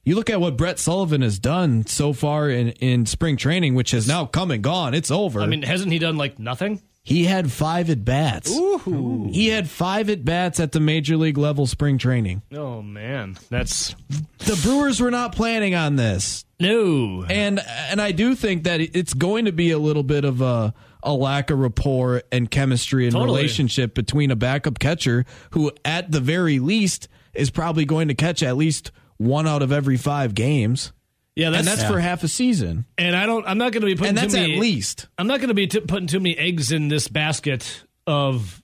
[0.04, 3.92] You look at what Brett Sullivan has done so far in, in spring training, which
[3.92, 4.94] has now come and gone.
[4.94, 5.40] It's over.
[5.42, 6.82] I mean, hasn't he done like nothing?
[7.08, 8.54] He had five at bats.
[8.54, 12.42] He had five at bats at the major league level spring training.
[12.54, 13.96] Oh man, that's
[14.40, 16.44] The Brewers were not planning on this.
[16.60, 17.24] no.
[17.30, 20.74] And and I do think that it's going to be a little bit of a
[21.02, 23.38] a lack of rapport and chemistry and Totally.
[23.38, 28.44] relationship between a backup catcher who at the very least is probably going to catch
[28.44, 30.92] at least one out of every 5 games.
[31.38, 32.86] Yeah, that's, and that's for half a season.
[32.98, 33.46] and I don't.
[33.48, 34.10] I'm not going to be putting.
[34.10, 35.08] And that's too at many, least.
[35.18, 38.64] I'm not going to be t- putting too many eggs in this basket of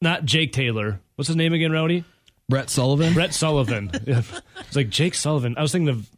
[0.00, 1.00] not Jake Taylor.
[1.16, 2.04] What's his name again, Rowdy?
[2.48, 3.12] Brett Sullivan.
[3.12, 3.90] Brett Sullivan.
[4.06, 4.22] Yeah.
[4.60, 5.54] it's like Jake Sullivan.
[5.58, 6.08] I was thinking of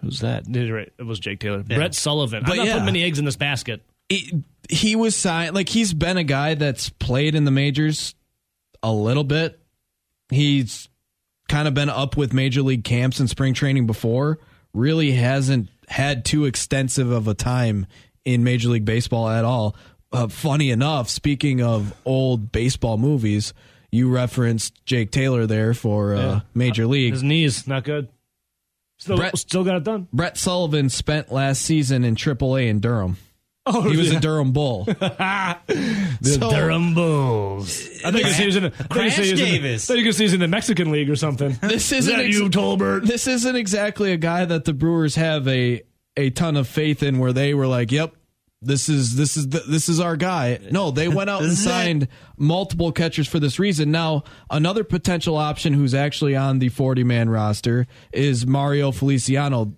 [0.00, 0.48] who's that?
[0.48, 0.92] It right.
[0.98, 1.62] It was Jake Taylor.
[1.62, 2.42] Brett Sullivan.
[2.44, 2.72] But I'm not yeah.
[2.72, 3.82] putting many eggs in this basket.
[4.08, 8.14] it, he was signed like he's been a guy that's played in the majors
[8.82, 9.60] a little bit.
[10.30, 10.88] He's
[11.48, 14.38] kind of been up with major league camps and spring training before.
[14.78, 17.86] Really hasn't had too extensive of a time
[18.24, 19.74] in Major League Baseball at all.
[20.12, 23.52] Uh, funny enough, speaking of old baseball movies,
[23.90, 26.40] you referenced Jake Taylor there for uh, Yeah.
[26.54, 27.12] Major League.
[27.12, 28.08] His knees not good.
[28.98, 30.06] Still, Brett- still got it done.
[30.12, 33.16] Brett Sullivan spent last season in AAA in Durham.
[33.70, 34.84] Oh, He was a Durham Bull.
[34.84, 37.88] the So- Durham Bulls.
[38.04, 38.64] I think he was in.
[38.66, 39.90] I think Crash he was in- Davis.
[39.90, 41.56] I think he was in the Mexican League or something.
[41.62, 43.06] This Is isn't that ex- you, Tolbert?
[43.06, 45.82] this isn't exactly a guy that the Brewers have a
[46.16, 48.14] a ton of faith in where they were like, "Yep,
[48.62, 51.60] this is this is the, this is our guy." No, they went out and This
[51.60, 51.68] is it.
[51.68, 53.90] signed multiple catchers for this reason.
[53.90, 59.74] Now, another potential option who's actually on the 40-man roster is Mario Feliciano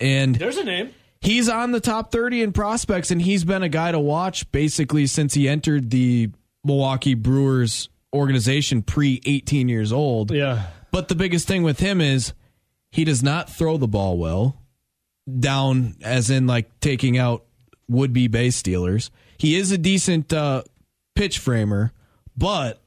[0.00, 0.90] and There's a name.
[1.24, 5.06] He's on the top 30 in prospects and he's been a guy to watch basically
[5.06, 6.30] since he entered the
[6.64, 10.30] Milwaukee Brewers organization pre 18 years old.
[10.30, 10.66] Yeah.
[10.90, 12.34] But the biggest thing with him is
[12.92, 14.60] he does not throw the ball well
[15.40, 17.44] down as in like taking out
[17.88, 19.10] would be base stealers.
[19.38, 20.62] He is a decent uh,
[21.14, 21.92] pitch framer,
[22.36, 22.80] but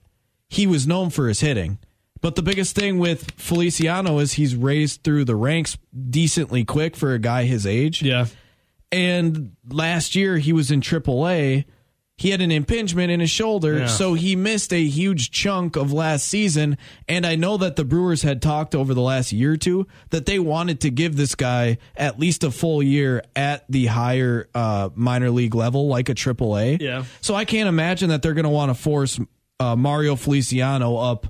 [0.50, 1.80] he was known for his hitting.
[2.22, 5.78] But the biggest thing with Feliciano is he's raised through the ranks
[6.10, 8.02] decently quick for a guy his age.
[8.02, 8.26] Yeah.
[8.92, 11.66] And last year he was in AAA.
[12.20, 13.86] He had an impingement in his shoulder, Yeah.
[13.86, 16.78] so he missed a huge chunk of last season.
[17.08, 20.26] And I know that the Brewers had talked over the last year or two that
[20.26, 24.90] they wanted to give this guy at least a full year at the higher uh,
[24.96, 26.82] minor league level, like a AAA.
[26.82, 27.04] Yeah.
[27.22, 29.20] So I can't imagine that they're going to want to force
[29.60, 31.28] uh, Mario Feliciano up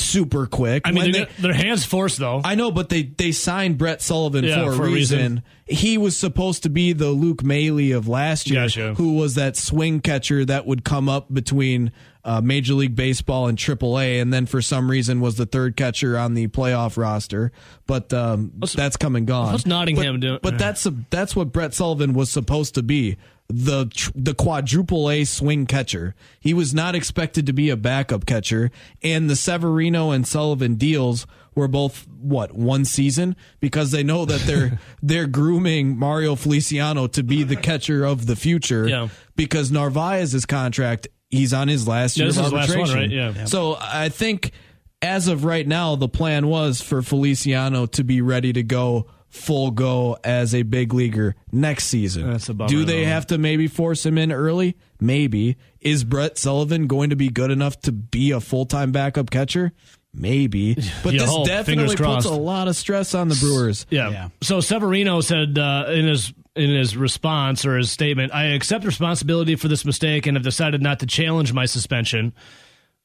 [0.00, 0.82] super quick.
[0.86, 2.40] I mean, they- their hands forced though.
[2.44, 5.18] I know, but they they signed Brett Sullivan Yeah, for, a, for reason.
[5.18, 5.42] reason.
[5.66, 8.94] He was supposed to be the Luke Maile of last year, Gotcha.
[8.94, 11.92] who was that swing catcher that would come up between
[12.24, 16.16] uh, Major League Baseball and AAA, and then for some reason was the third catcher
[16.18, 17.52] on the playoff roster.
[17.86, 19.52] But um, that's come and gone.
[19.52, 23.16] what's Nottingham but, do- But that's a, that's what Brett Sullivan was supposed to be.
[23.50, 26.14] The the quadruple A swing catcher.
[26.38, 28.70] He was not expected to be a backup catcher,
[29.02, 34.42] and the Severino and Sullivan deals were both what one season because they know that
[34.42, 38.86] they're they're grooming Mario Feliciano to be the catcher of the future.
[38.86, 39.08] Yeah.
[39.34, 42.80] Because Narvaez's contract, he's on his last Yeah, year this of arbitration.
[42.80, 43.10] one, right?
[43.10, 43.44] Yeah.
[43.46, 44.52] So I think
[45.00, 49.70] as of right now, the plan was for Feliciano to be ready to go full
[49.70, 52.30] go as a big leaguer next season.
[52.30, 53.10] That's a bummer, Do they though.
[53.10, 54.76] have to maybe force him in early?
[55.00, 55.56] Maybe.
[55.80, 59.72] Is Brett Sullivan going to be good enough to be a full time backup catcher?
[60.14, 60.74] maybe.
[61.04, 61.46] But You this hope.
[61.46, 62.26] definitely Fingers puts crossed.
[62.26, 63.86] a lot of stress on the Brewers.
[63.90, 64.10] Yeah.
[64.10, 64.28] Yeah.
[64.40, 69.54] So Severino said uh, in his in his response or his statement, I accept responsibility
[69.54, 72.32] for this mistake and have decided not to challenge my suspension.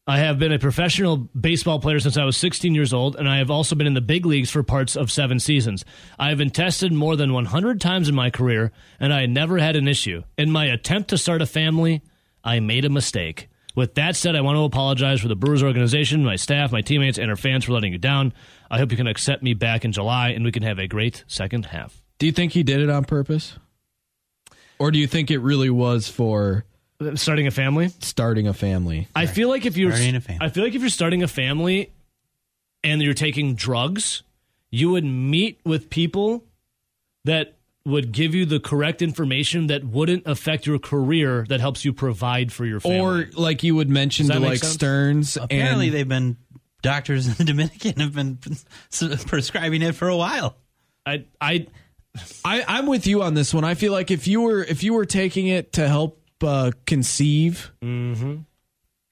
[0.06, 3.38] I have been a professional baseball player since I was 16 years old, and I
[3.38, 5.86] have also been in the big leagues for parts of seven seasons.
[6.20, 9.78] I have been tested more than 100 times in my career, and I never had
[9.78, 10.24] an issue.
[10.38, 12.02] In my attempt to start a family,
[12.44, 13.48] I made a mistake.
[13.76, 17.18] With that said, I want to apologize for the Brewers organization, my staff, my teammates,
[17.18, 18.34] and our fans for letting you down.
[18.70, 21.24] I hope you can accept me back in July, and we can have a great
[21.28, 22.04] second half.
[22.20, 23.58] Do you think he did it on purpose?
[24.80, 26.66] Or do you think it really was for
[27.16, 27.90] Starting a family?
[28.00, 29.08] starting a family?
[29.16, 30.46] I feel like if you're Starting a family.
[30.46, 31.92] I feel like if you're starting a family
[32.84, 34.24] and you're taking drugs,
[34.70, 36.44] you would meet with people
[37.26, 41.92] that would give you the correct information that wouldn't affect your career that helps you
[41.92, 43.00] provide for your family.
[43.00, 44.74] Or like you would mention Does to that make like sense?
[44.74, 46.38] Stearns Apparently, and they've been
[46.82, 48.38] doctors in the Dominican have been
[49.28, 50.56] prescribing it for a while.
[51.06, 51.68] I I
[52.46, 53.64] I, I'm with you on this one.
[53.64, 57.72] I feel like if you were if you were taking it to help uh, conceive,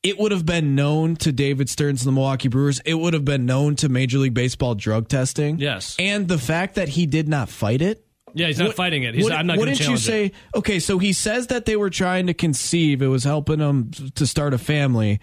[0.04, 2.80] it would have been known to David Stearns and the Milwaukee Brewers.
[2.86, 5.60] It would have been known to Major League Baseball drug testing.
[5.60, 5.96] Yes.
[6.00, 8.06] and the fact that he did not fight it.
[8.34, 9.13] yeah, he's not Would- fighting it.
[9.13, 10.34] He's would- I'm not going to Wouldn't you say it.
[10.56, 10.80] okay?
[10.80, 13.02] So he says that they were trying to conceive.
[13.02, 15.20] It was helping him to start a family,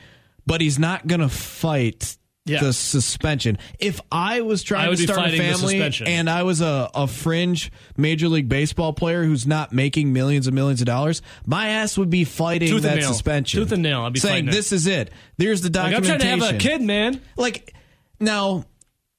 [0.47, 2.18] but he's not going to fight
[2.49, 2.61] Yeah.
[2.61, 3.59] the suspension.
[3.79, 7.71] If I was trying would to start a family and I was a, a fringe
[7.97, 12.11] Major League Baseball player who's not making millions and millions of dollars, my ass would
[12.11, 13.61] be fighting Tooth that suspension.
[13.61, 14.03] Tooth and nail.
[14.03, 15.11] I'd be saying this is it.
[15.37, 17.21] There's the Like, I'm trying to have a kid, man.
[17.37, 17.75] Like
[18.21, 18.65] now,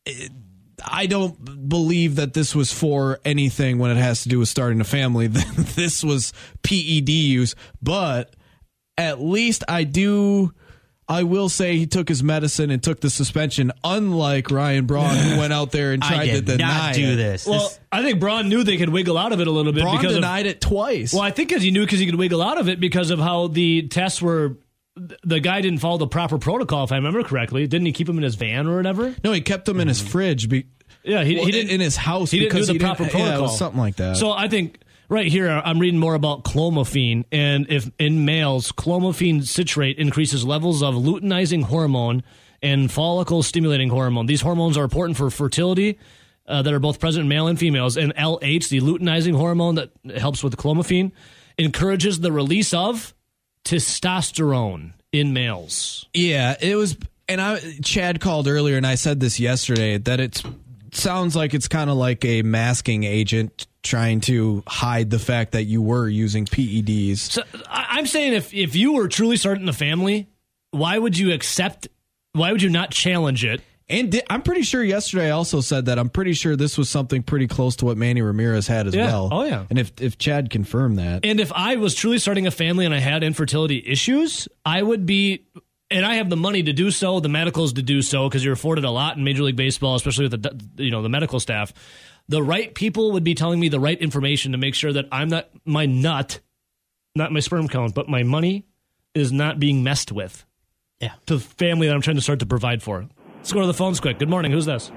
[0.05, 0.31] it-
[0.85, 4.79] I don't believe that this was for anything when it has to do with starting
[4.79, 5.27] a family.
[5.75, 6.31] this was
[6.63, 8.33] PED use, but
[8.97, 10.53] at least I do.
[11.09, 15.39] I will say he took his medicine and took the suspension, unlike Ryan Braun, who
[15.39, 17.15] went out there and I tried to deny not do it.
[17.15, 17.47] this.
[17.47, 19.81] Well, This- I think Braun knew they could wiggle out of it a little bit
[19.81, 21.11] Braun because of denied it twice.
[21.11, 23.17] Well, I think because he knew because he could wiggle out of it because of
[23.19, 24.57] how the tests were.
[25.23, 27.65] The guy didn't follow the proper protocol, if I remember correctly.
[27.67, 29.15] Didn't he keep him in his van or whatever?
[29.23, 30.49] no, he kept him in his fridge.
[30.49, 30.65] Be,
[31.03, 33.05] Yeah, he, well, he didn't in his house He didn't do because the he proper
[33.05, 33.47] didn't- yeah, it protocol.
[33.47, 34.17] was something like that.
[34.17, 34.77] So I think
[35.09, 40.81] right here I'm reading more about clomiphene, and if in males, clomiphene citrate increases levels
[40.81, 42.23] of luteinizing hormone
[42.61, 44.27] and follicle stimulating hormone.
[44.27, 45.99] These hormones are important for fertility.
[46.47, 49.91] Uh, that are both present in male and females, and LH, the luteinizing hormone that
[50.17, 51.11] helps with clomiphene,
[51.59, 53.13] encourages the release of
[53.63, 56.07] testosterone in males.
[56.11, 60.41] Yeah, it was, and I Chad called earlier, and I said this yesterday that it
[60.95, 65.63] sounds like it's kind of like a masking agent trying to hide the fact that
[65.63, 67.17] you were using PEDs.
[67.17, 70.27] So I'm saying if if you were truly starting a family,
[70.71, 71.87] why would you accept?
[72.33, 73.61] Why would you not challenge it?
[73.91, 76.89] And di- I'm pretty sure yesterday I also said that I'm pretty sure this was
[76.89, 79.07] something pretty close to what Manny Ramirez had as Yeah.
[79.07, 79.29] well.
[79.31, 79.65] Oh, yeah.
[79.71, 82.93] And if if Chad confirmed that, And if I was truly starting a family and
[82.93, 85.45] I had infertility issues, I would be.
[85.91, 88.53] And I have the money to do so, the medicals to do so, because you're
[88.53, 91.73] afforded a lot in Major League Baseball, especially with the you know the medical staff.
[92.27, 95.29] The right people would be telling me the right information to make sure that I'm
[95.29, 96.41] not my nut,
[97.15, 98.65] not my sperm count, but my money
[99.15, 100.45] is not being messed with.
[100.99, 101.13] Yeah.
[101.25, 103.07] To the family that I'm trying to start to provide for.
[103.37, 104.19] Let's go to the phones quick.
[104.19, 104.51] Good morning.
[104.51, 104.91] Who's this?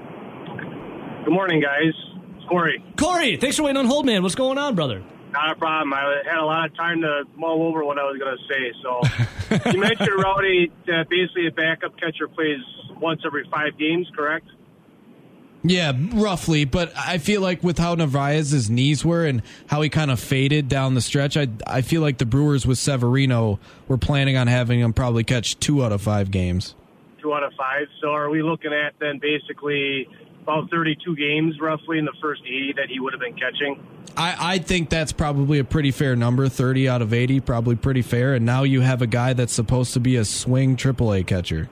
[1.23, 1.93] Good morning, guys.
[2.37, 2.83] It's Corey.
[2.97, 4.21] Corey, thanks for waiting on hold, man.
[4.21, 5.01] What's going on, brother?
[5.33, 5.93] Not a problem.
[5.93, 8.71] I had a lot of time to mull over what I was going to say.
[8.83, 12.59] So you mentioned Rowdy that basically a backup catcher plays
[13.01, 14.45] once every five games, correct?
[15.63, 16.65] yeah, roughly.
[16.65, 20.67] But I feel like with how Narvaez's knees were and how he kind of faded
[20.67, 24.79] down the stretch, I I feel like the Brewers with Severino were planning on having
[24.79, 26.75] him probably catch two out of five games.
[27.21, 27.87] Two out of five.
[28.01, 30.07] So are we looking at then basically
[30.43, 33.81] about 32 games roughly in the first 80 that he would have been catching?
[34.15, 36.47] I, I think that's probably a pretty fair number.
[36.49, 38.35] 30 out of 80, probably pretty fair.
[38.35, 41.69] And now you have a guy that's supposed to be a swing AAA catcher.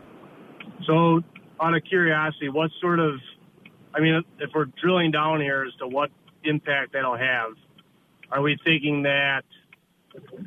[0.87, 1.21] So,
[1.61, 3.19] out of curiosity, what sort of,
[3.93, 6.09] I mean, if we're drilling down here as to what
[6.43, 7.51] impact that'll have,
[8.31, 9.43] are we thinking that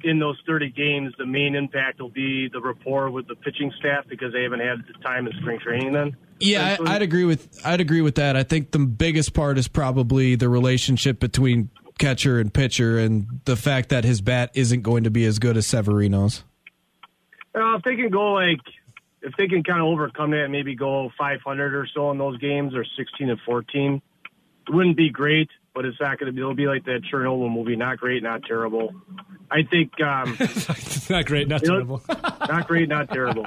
[0.02, 4.04] in those 30 games, the main impact will be the rapport with the pitching staff
[4.08, 6.16] because they haven't had the time in spring training then?
[6.40, 8.36] Yeah, I, I'd agree with I'd agree with that.
[8.36, 13.56] I think the biggest part is probably the relationship between catcher and pitcher, and the
[13.56, 16.42] fact that his bat isn't going to be as good as Severino's.
[17.54, 18.60] Well, if they can go like,
[19.22, 22.74] if they can kind of overcome that, maybe go 500 or so in those games
[22.74, 24.02] or 16 and 14,
[24.66, 25.48] it wouldn't be great.
[25.74, 26.40] But it's not going to be.
[26.40, 27.76] It'll be like that Chernobyl movie.
[27.76, 28.92] Not great, not terrible.
[29.50, 30.36] I think um,
[31.10, 32.02] not great, not terrible.
[32.08, 33.44] not great, not terrible.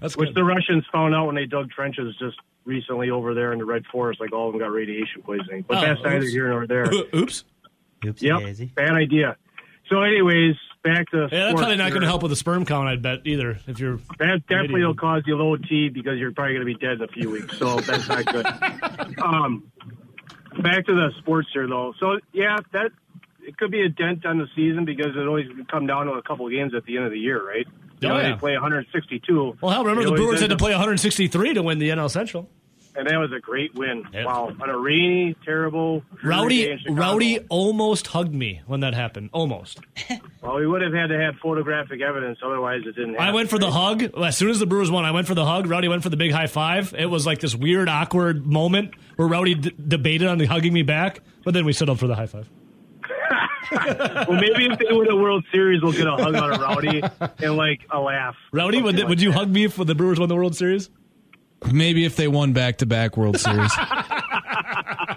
[0.00, 0.34] That's Which good.
[0.34, 3.84] the Russians found out when they dug trenches just recently over there in the Red
[3.90, 4.20] Forest.
[4.20, 5.64] Like all of them got radiation poisoning.
[5.66, 6.32] But Oh, that's neither oops.
[6.32, 6.92] here nor there.
[7.14, 7.44] Oops.
[8.04, 8.22] Oops.
[8.22, 8.66] Yep, daisy.
[8.74, 9.36] bad idea.
[9.90, 12.86] So, anyways, back to Yeah, that's probably not going to help with the sperm count.
[12.88, 13.58] I'd bet either.
[13.66, 14.86] If you're That definitely idiot.
[14.88, 17.30] will cause you low T because you're probably going to be dead in a few
[17.30, 17.58] weeks.
[17.58, 19.18] So that's not good.
[19.22, 19.72] um,
[20.62, 21.94] back to the sports here, though.
[22.00, 22.90] So yeah, that
[23.42, 26.22] it could be a dent on the season because it always come down to a
[26.22, 27.66] couple of games at the end of the year, right?
[27.66, 28.32] Oh, you Oh, know, yeah.
[28.32, 29.56] They play 162.
[29.60, 32.48] well, hell, remember the Brewers had to play 163 to win the NL Central.
[32.98, 34.04] And that was a great win.
[34.12, 34.26] Yep.
[34.26, 36.78] Wow, on a rainy, terrible, Rowdy.
[36.88, 39.30] Rowdy almost hugged me when that happened.
[39.32, 39.80] Almost.
[40.40, 43.14] Well, we would have had to have photographic evidence, otherwise it didn't.
[43.14, 43.26] Happen.
[43.28, 44.02] I went for the hug.
[44.16, 45.66] As soon as the Brewers won, I went for the hug.
[45.66, 46.94] Rowdy went for the big high five.
[46.96, 51.20] It was like this weird, awkward moment where Rowdy d- debated on hugging me back,
[51.44, 52.48] but then we settled for the high five.
[53.70, 57.02] Well, maybe if they win a World Series, we'll get a hug out of Rowdy
[57.44, 58.34] and like a laugh.
[58.52, 59.38] Rowdy, would, Something would you that.
[59.38, 60.88] hug me if the Brewers won the World Series?
[61.72, 63.72] Maybe if they won back to back World Series.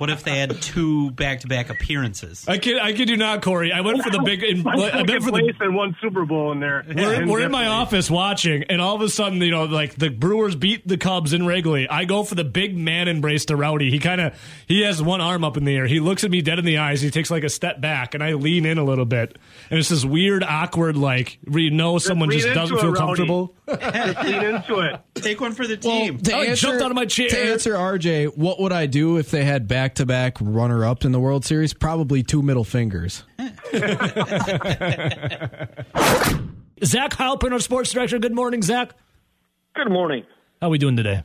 [0.02, 2.46] What if they had two back-to-back appearances?
[2.48, 3.72] I kid, I kid you not, Corey.
[3.72, 4.42] I went for the big.
[4.42, 5.66] In, I went for place the.
[5.66, 6.84] and one Super Bowl in there.
[6.88, 9.94] We're, And we're in my office watching, and all of a sudden, you know, like
[9.94, 11.88] the Brewers beat the Cubs in Wrigley.
[11.88, 13.92] I go for the big man embrace to Rowdy.
[13.92, 14.34] He kind of
[14.72, 15.86] he has one arm up in the air.
[15.88, 17.01] He looks at me dead in the eyes.
[17.01, 19.38] He takes like a step back, and I lean in a little bit,
[19.69, 22.99] and it's this weird, awkward, like where you know someone lean just doesn't feel Rowdy.
[22.99, 23.55] comfortable.
[23.72, 24.99] Just lean into it.
[25.15, 26.17] Take one for the Well, team.
[26.19, 27.30] to oh, I answer, jumped out of my chair.
[27.30, 31.05] To answer RJ, what would I do if they had back to back runner ups
[31.05, 31.74] in the World Series?
[31.74, 33.24] Probably two middle fingers.
[36.84, 38.19] Zach Heilprin, our sports director.
[38.19, 38.91] Good morning, Zach.
[39.76, 40.26] Good morning.
[40.59, 41.24] How are we doing today?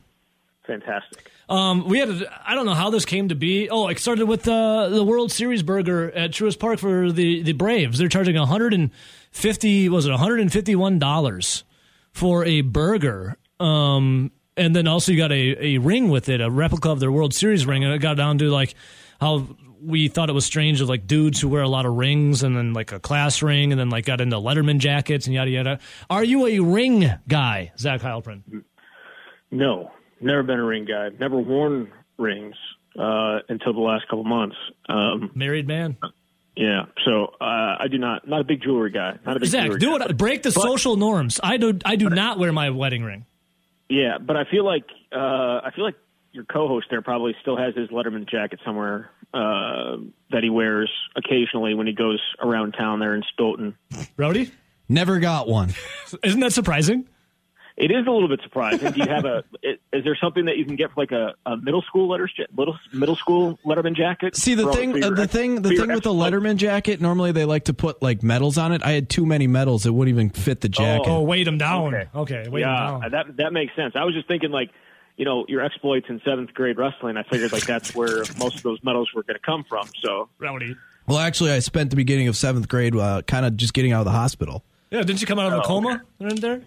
[0.67, 1.31] Fantastic.
[1.49, 3.69] Um, we had a, I don't know how this came to be.
[3.69, 7.53] Oh, it started with uh, the World Series burger at Truist Park for the, the
[7.53, 7.97] Braves.
[7.97, 11.63] They're charging 150 was it 151 dollars
[12.11, 13.37] for a burger.
[13.61, 17.11] Um, and then also you got a, a ring with it, a replica of their
[17.11, 18.75] World Series ring, and it got down to like
[19.21, 19.47] how
[19.81, 22.57] we thought it was strange of like dudes who wear a lot of rings and
[22.57, 25.79] then like a class ring and then like got into Letterman jackets and yada yada.
[26.09, 28.63] Are you a ring guy, Zach Heilprin?
[29.51, 29.91] No,
[30.21, 31.09] never been a ring guy.
[31.19, 32.55] Never worn rings
[32.97, 34.55] uh, until the last couple months.
[34.89, 35.97] Um, Married man?
[36.55, 38.27] yeah, so uh, I do not.
[38.27, 39.17] Not a big jewelry guy.
[39.25, 40.05] Not a big Zach, jewelry do guy.
[40.05, 40.17] it.
[40.17, 41.39] Break the social norms.
[41.43, 41.77] I do.
[41.85, 43.25] I do not wear my wedding ring.
[43.89, 45.17] Yeah, but I feel like uh,
[45.63, 45.95] I feel like
[46.33, 49.97] your co-host there probably still has his Letterman jacket somewhere uh,
[50.31, 53.75] that he wears occasionally when he goes around town there in Stoughton.
[54.17, 54.51] Rowdy,
[54.89, 55.73] Never got one.
[56.23, 57.07] isn't that surprising?
[57.77, 58.91] It is a little bit surprising.
[58.91, 59.43] Do you have a?
[59.63, 62.33] i- Is there something that you can get for like a, a middle school letters
[62.35, 64.35] ja- little middle school Letterman jacket?
[64.35, 66.33] See the For- thing, for your uh, the thing, the thing with the ex-wife?
[66.33, 66.99] Letterman jacket.
[67.01, 68.81] Normally they like to put like medals on it.
[68.83, 71.07] I had too many medals; it wouldn't even fit the jacket.
[71.07, 71.93] Oh, weight him down.
[71.93, 72.09] Okay.
[72.15, 73.11] Okay, weight yeah, him down.
[73.11, 73.93] that that makes sense.
[73.95, 74.71] I was just thinking like,
[75.15, 77.15] you know, your exploits in seventh grade wrestling.
[77.15, 79.87] I figured like that's where most of those medals were going to come from.
[80.03, 80.75] So Rowdy.
[81.05, 83.99] Well, actually, I spent the beginning of seventh grade uh, kind of just getting out
[83.99, 84.63] of the hospital.
[84.89, 86.61] Yeah, didn't you come Oh, out of a coma in there?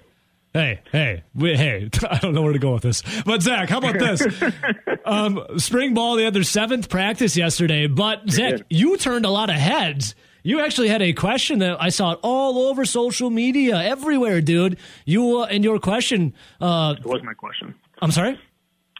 [0.53, 1.89] Hey, hey, we, hey!
[2.11, 4.27] I don't know where to go with this, but Zach, how about this?
[5.05, 9.49] um, spring ball, they had their seventh practice yesterday, but Zach, you turned a lot
[9.49, 10.17] of heads.
[10.43, 14.79] You actually had a question that I saw it all over social media, everywhere, dude.
[15.05, 16.35] You uh, and your question.
[16.61, 17.75] Uh, it wasn't my question.
[18.03, 18.41] I'm sorry.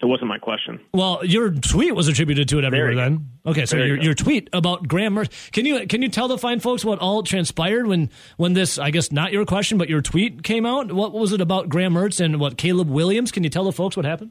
[0.03, 0.81] It wasn't my question.
[0.95, 2.95] Well, your tweet was attributed to it everywhere.
[2.95, 3.67] Then, okay.
[3.67, 4.03] So your go.
[4.03, 5.53] your tweet about Graham Mertz.
[5.53, 8.79] Can you can you tell the fine folks what all transpired when when this?
[8.79, 10.91] I guess not your question, but your tweet came out.
[10.91, 13.31] What was it about Graham Mertz and what Caleb Williams?
[13.31, 14.31] Can you tell the folks what happened?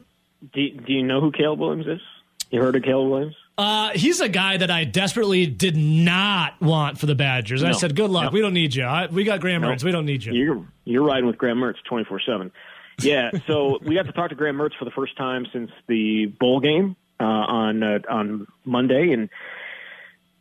[0.53, 2.01] Do, do you know who Caleb Williams is?
[2.49, 3.36] You heard of Caleb Williams?
[3.59, 7.63] Uh, he's a guy that I desperately did not want for the Badgers.
[7.63, 8.26] I said, "Good luck.
[8.26, 8.30] No.
[8.32, 8.86] We don't need you.
[8.86, 9.67] I, we got Graham No.
[9.67, 9.84] Mertz.
[9.84, 12.51] We don't need you." You're you're riding with Graham Mertz twenty four seven.
[13.01, 16.25] Yeah, so we got to talk to Graham Mertz for the first time since the
[16.25, 19.29] bowl game uh, on uh, on Monday, and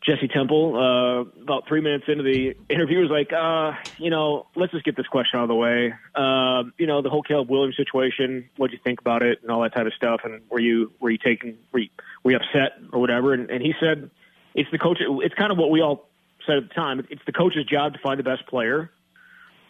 [0.03, 4.73] Jesse Temple, uh, about three minutes into the interview, was like, uh, you know, let's
[4.73, 5.93] just get this question out of the way.
[6.15, 8.49] Uh, you know, the whole Caleb Williams situation.
[8.57, 10.21] What'd you think about it, and all that type of stuff?
[10.25, 11.89] And were you were you taking were you,
[12.23, 13.35] were you upset or whatever?
[13.35, 14.11] And, and he said,
[14.55, 14.99] it's the coach.
[15.01, 16.09] It's kind of what we all
[16.47, 17.07] said at the time.
[17.11, 18.91] It's the coach's job to find the best player.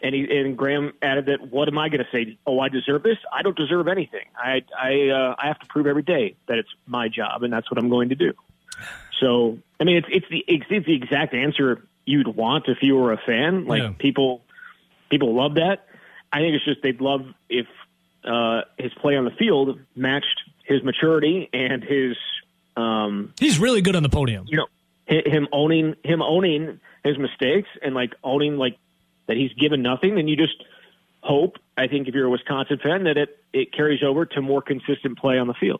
[0.01, 2.37] And he and Graham added that, "What am I going to say?
[2.47, 3.17] Oh, I deserve this?
[3.33, 4.25] I don't deserve anything.
[4.37, 7.69] I I uh, I have to prove every day that it's my job, and that's
[7.69, 8.33] what I'm going to do."
[9.19, 12.95] So, I mean, it's it's the it's, it's the exact answer you'd want if you
[12.95, 13.65] were a fan.
[13.65, 13.93] Like Yeah.
[13.99, 14.41] people
[15.09, 15.85] people love that.
[16.31, 17.67] I think it's just they'd love if
[18.23, 22.15] uh, his play on the field matched his maturity and his
[22.77, 24.45] um, He's really good on the podium.
[24.47, 24.67] you know
[25.07, 28.77] him owning him owning his mistakes and like owning like
[29.29, 30.61] that he's given nothing, then you just
[31.21, 31.57] hope.
[31.77, 35.17] I think if you're a Wisconsin fan, that it it carries over to more consistent
[35.17, 35.79] play on the field.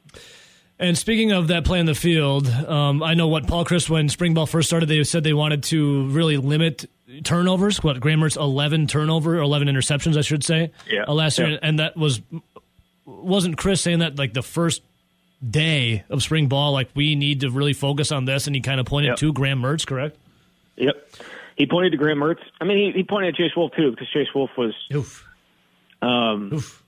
[0.80, 4.08] And speaking of that play on the field, um, I know what Paul Chryst when
[4.08, 6.90] spring ball first started, they said they wanted to really limit
[7.26, 7.84] turnovers.
[7.84, 11.04] What Graham Mertz eleven turnover, eleven interceptions, I should say, Yeah.
[11.08, 11.58] uh, last year, Yeah.
[11.64, 12.22] and that was
[13.06, 14.82] wasn't Chryst saying that like the first
[15.48, 18.80] day of spring ball, like we need to really focus on this, and he kind
[18.80, 19.18] of pointed Yep.
[19.18, 20.16] to Graham Mertz, correct?
[20.78, 20.96] Yep.
[21.60, 22.40] He pointed to Graham Mertz.
[22.62, 25.28] I mean, he, he pointed at Chase Wolf too because Chase Wolf was Oof.
[26.02, 26.82] um, Oof.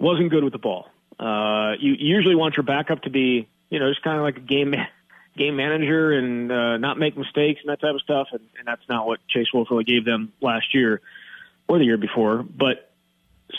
[0.00, 0.88] wasn't good with the ball.
[1.20, 4.36] Uh, you, you usually want your backup to be, you know, just kind of like
[4.36, 4.74] a game
[5.36, 8.26] game manager and uh, not make mistakes and that type of stuff.
[8.32, 11.00] And, and that's not what Chase Wolf really gave them last year
[11.68, 12.42] or the year before.
[12.42, 12.90] But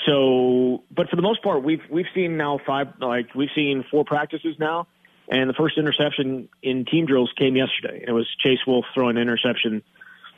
[0.05, 4.03] so, but for the most part, we've we've seen now five, like we've seen four
[4.03, 4.87] practices now,
[5.29, 8.01] and the first interception in team drills came yesterday.
[8.01, 9.83] And it was Chase Wolf throwing an interception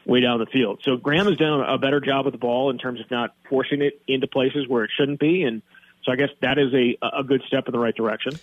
[0.05, 0.79] way down the field.
[0.83, 3.81] So Graham has done a better job with the ball in terms of not forcing
[3.81, 5.61] it into places where it shouldn't be, and
[6.03, 8.33] so I guess that is a a good step in the right direction.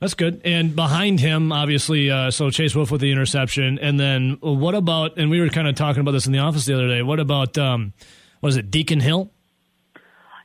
[0.00, 0.42] That's good.
[0.44, 3.78] And behind him, obviously, uh, so Chase Wolf with the interception.
[3.78, 6.66] And then what about, and we were kind of talking about this in the office
[6.66, 7.92] the other day, what about, um,
[8.40, 9.30] what is it, Deacon Hill?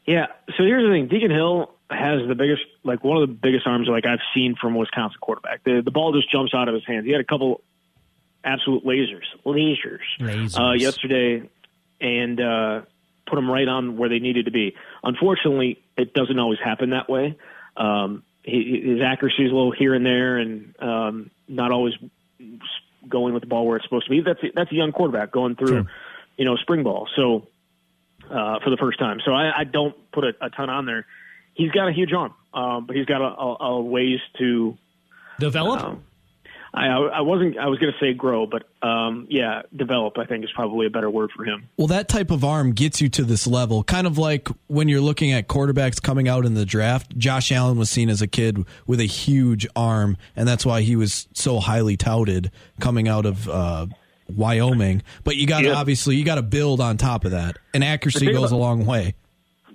[0.05, 0.27] Yeah.
[0.55, 3.87] So here's the thing: Deacon Hill has the biggest, like one of the biggest arms
[3.87, 5.63] like I've seen from a Wisconsin quarterback.
[5.63, 7.05] The the ball just jumps out of his hands.
[7.05, 7.61] He had a couple
[8.43, 10.57] absolute lasers, lasers, Lasers.
[10.59, 11.49] Uh, yesterday,
[12.01, 12.81] and uh,
[13.27, 14.75] put them right on where they needed to be.
[15.03, 17.37] Unfortunately, it doesn't always happen that way.
[17.77, 21.93] Um, his accuracy is a little here and there, and um, not always
[23.07, 24.21] going with the ball where it's supposed to be.
[24.21, 25.85] That's that's a young quarterback going through, Sure.
[26.37, 27.07] you know, spring ball.
[27.15, 27.47] So
[28.29, 29.19] uh, for the first time.
[29.25, 31.05] So I, I don't put a, a ton on there.
[31.53, 34.77] He's got a huge arm, um, but he's got a, a, a ways to.
[35.39, 35.81] Develop?
[35.83, 36.03] Um,
[36.73, 37.57] I, I wasn't.
[37.57, 40.17] I was going to say grow, but um, yeah, develop.
[40.19, 41.67] I think is probably a better word for him.
[41.77, 43.83] Well, that type of arm gets you to this level.
[43.83, 47.17] Kind of like when you're looking at quarterbacks coming out in the draft.
[47.17, 50.95] Josh Allen was seen as a kid with a huge arm, and that's why he
[50.95, 53.87] was so highly touted coming out of uh,
[54.35, 55.01] Wyoming.
[55.23, 55.73] But you got to Yeah.
[55.73, 59.15] obviously you got to build on top of that, and accuracy goes a long way.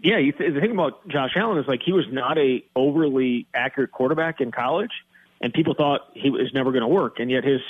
[0.03, 3.47] Yeah, you th- the thing about Josh Allen is like he was not a overly
[3.55, 4.91] accurate quarterback in college,
[5.41, 7.61] and people thought he was never going to work, and yet his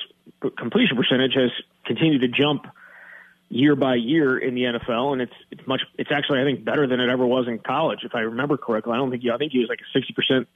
[0.57, 1.51] completion percentage has
[1.85, 2.67] continued to jump
[3.49, 6.87] year by year in the NFL, and it's it's much it's actually I think better
[6.87, 8.93] than it ever was in college, if I remember correctly.
[8.93, 10.49] I don't think he, I think he was like a sixty percent,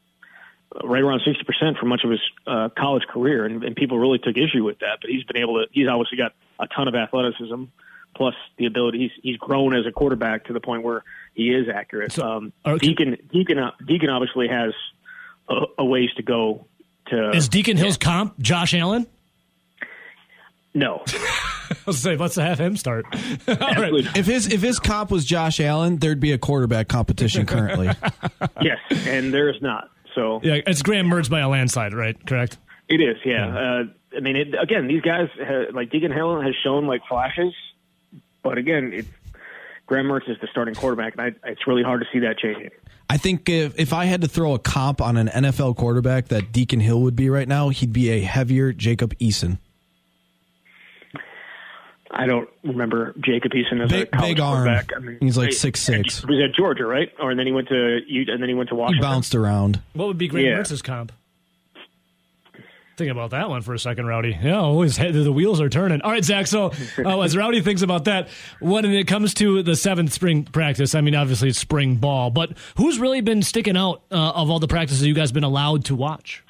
[0.83, 4.19] right around sixty percent for much of his uh, college career, and, and people really
[4.19, 4.99] took issue with that.
[5.01, 7.65] But he's been able to he's obviously got a ton of athleticism.
[8.17, 11.05] Plus the ability, he's he's grown as a quarterback to the point where
[11.35, 12.19] he is accurate.
[12.19, 12.89] um, okay.
[12.89, 14.73] Deacon Deacon Deacon obviously has
[15.49, 16.67] a, a ways to go.
[17.11, 19.07] To Is Deacon Hill's comp Josh Allen?
[20.75, 21.03] no,
[21.87, 23.07] Let's say, let's have him start.
[23.49, 23.93] All right.
[24.17, 27.87] If his if his comp was Josh Allen, there'd be a quarterback competition currently.
[28.63, 29.91] yes, and there's not.
[30.15, 32.17] So Yeah, it's Graham Mertz by a landslide, right?
[32.27, 32.59] Correct?
[32.89, 33.57] It is, yeah.
[33.57, 33.85] Uh,
[34.17, 37.55] I mean, it, again, these guys, ha like Deacon Hill, has shown like flashes,
[38.43, 39.09] but again, it's
[39.87, 42.71] Graham Mertz is the starting quarterback, and I, it's really hard to see that changing.
[43.11, 46.53] I think if if I had to throw a comp on an NFL quarterback that
[46.53, 49.59] Deacon Hill would be right now, he'd be a heavier Jacob Eason.
[52.11, 54.65] I don't remember Jacob Eason as Big- a college big arm.
[54.65, 54.91] quarterback.
[54.97, 56.21] I mean, He's like six six.
[56.21, 57.11] He was at Georgia, right?
[57.21, 59.03] Or and then he went to U- and then he went to He Washington.
[59.03, 59.81] bounced around.
[59.93, 60.57] What would be Graham Yeah.
[60.57, 61.13] Mertz's comp?
[62.99, 64.37] Think about that one for a second, Rowdy.
[64.43, 66.03] Yeah, always the wheels are turning.
[66.03, 66.49] All right, Zach.
[66.49, 68.29] So uh, as Rowdy thinks about that,
[68.59, 72.59] when it comes to the seventh spring practice, I mean, obviously it's spring ball, but
[72.77, 75.95] who's really been sticking out uh, of all the practices you guys been allowed to
[75.95, 76.43] watch?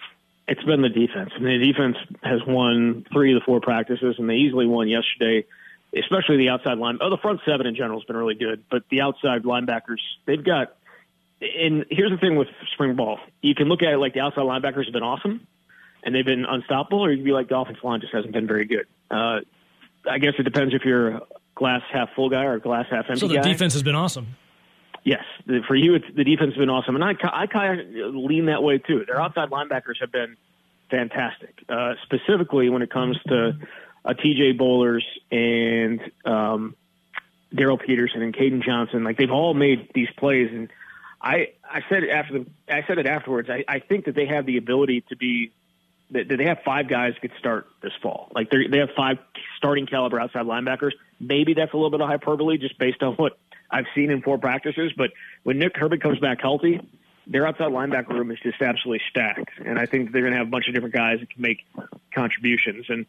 [0.49, 1.33] It's been the defense.
[1.39, 5.47] The defense has won three of the four practices, and they easily won yesterday.
[5.95, 6.97] Especially the outside line.
[7.03, 10.43] Oh, the front seven in general has been really good, but the outside linebackers, they've
[10.43, 10.77] got.
[11.41, 14.43] And here's the thing with spring ball: you can look at it like the outside
[14.43, 15.47] linebackers have been awesome,
[16.09, 18.47] and they've been unstoppable, or you can be like the offensive line just hasn't been
[18.47, 18.87] very good.
[19.11, 19.41] Uh,
[20.11, 21.23] I guess it depends if you're a
[21.55, 23.43] glass half full guy or a glass half empty So the guy.
[23.43, 24.29] defense has been awesome.
[25.05, 25.23] Yes,
[25.67, 28.63] for you, it's, the defense has been awesome, and I, I kind of lean that
[28.63, 29.05] way too.
[29.07, 30.37] Their outside linebackers have been
[30.91, 33.53] fantastic, uh, specifically when it comes to
[34.05, 34.57] uh, T.J.
[34.59, 36.75] Bollers and um,
[37.55, 39.05] Darryl Peterson and Kaden Johnson.
[39.05, 40.69] Like they've all made these plays, and
[41.21, 43.49] I I said it after the I said it afterwards.
[43.51, 45.53] I, I think that they have the ability to be
[46.11, 48.31] that they have five guys could start this fall.
[48.35, 49.19] Like they they have five
[49.57, 50.93] starting caliber outside linebackers.
[51.21, 53.39] Maybe that's a little bit of hyperbole just based on what
[53.71, 54.93] I've seen in four practices.
[54.97, 55.11] But
[55.43, 56.81] when Nick Herbig comes back healthy,
[57.27, 59.51] their outside linebacker room is just absolutely stacked.
[59.65, 61.67] And I think they're going to have a bunch of different guys that can make
[62.15, 62.87] contributions.
[62.89, 63.07] And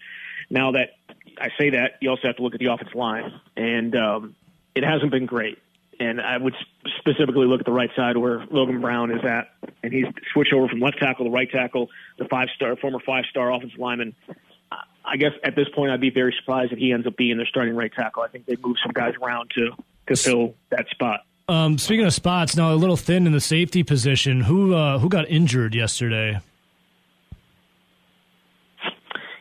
[0.49, 0.89] now that
[1.39, 4.35] I say that, you also have to look at the offensive line, and um,
[4.75, 5.57] it hasn't been great.
[5.99, 6.55] And I would
[6.97, 9.49] specifically look at the right side where Logan Brown is at,
[9.83, 13.25] and he's switched over from left tackle to right tackle, the five star former five
[13.29, 14.15] star offensive lineman.
[15.03, 17.47] I guess at this point, I'd be very surprised if he ends up being their
[17.47, 18.23] starting right tackle.
[18.23, 19.71] I think they move some guys around to
[20.07, 21.21] to fill that spot.
[21.47, 24.41] Um, speaking of spots, now a little thin in the safety position.
[24.41, 26.39] Who uh, who got injured yesterday?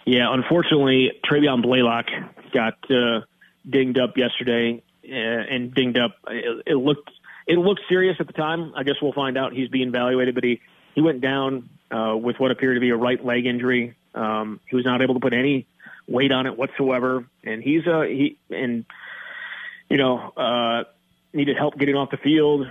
[0.07, 2.07] Yeah, unfortunately, Travian Blaylock
[2.55, 3.21] got uh,
[3.69, 6.13] dinged up yesterday, and dinged up.
[6.29, 7.11] It, it looked
[7.47, 8.73] it looked serious at the time.
[8.77, 9.53] I guess we'll find out.
[9.53, 10.61] He's being evaluated, but he
[10.95, 13.97] he went down uh, with what appeared to be a right leg injury.
[14.15, 15.67] Um, he was not able to put any
[16.07, 18.85] weight on it whatsoever, and he's a uh, he and
[19.89, 20.85] you know uh,
[21.33, 22.67] needed help getting off the field,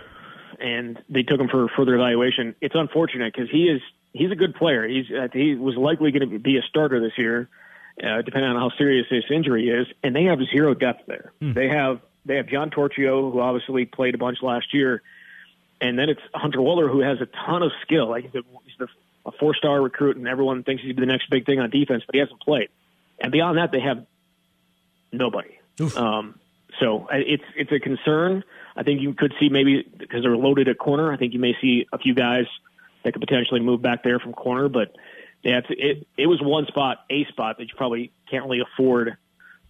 [0.60, 2.56] and they took him for further evaluation.
[2.62, 3.82] It's unfortunate because he is
[4.14, 4.88] he's a good player.
[4.88, 7.50] He's uh, he was likely going to be a starter this year,
[8.04, 9.88] uh, depending on how serious this injury is.
[10.04, 11.32] And they have zero depth there.
[11.40, 11.54] Hmm.
[11.54, 15.02] They have they have John Torchio, who obviously played a bunch last year,
[15.82, 18.10] and then it's Hunter Wohler, who has a ton of skill.
[18.10, 18.88] Like he's, a, he's
[19.26, 22.16] a four star recruit, and everyone thinks he's the next big thing on defense, but
[22.16, 22.70] he hasn't played.
[23.20, 24.06] And beyond that, they have
[25.12, 25.58] nobody.
[25.96, 26.40] Um,
[26.80, 28.44] so it's it's a concern.
[28.76, 31.12] I think you could see maybe because they're loaded at corner.
[31.12, 32.46] I think you may see a few guys
[33.04, 34.70] that could potentially move back there from corner.
[34.70, 34.96] But
[35.44, 39.18] yeah, it it was one spot, a spot that you probably can't really afford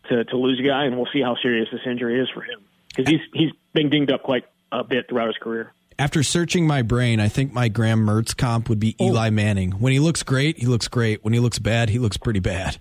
[0.09, 2.59] to to lose a guy, and we'll see how serious this injury is for him
[2.89, 5.73] because he's he's been dinged up quite a bit throughout his career.
[5.99, 9.31] After searching my brain, I think my Graham Mertz comp would be Eli oh.
[9.31, 9.71] Manning.
[9.71, 11.23] When he looks great, he looks great.
[11.23, 12.77] When he looks bad, he looks pretty bad.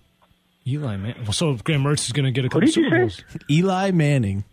[0.66, 1.14] Eli, man.
[1.22, 3.00] Well, so Graham Mertz is going to get a couple Super?
[3.00, 3.22] Bowls.
[3.48, 4.44] Eli Manning.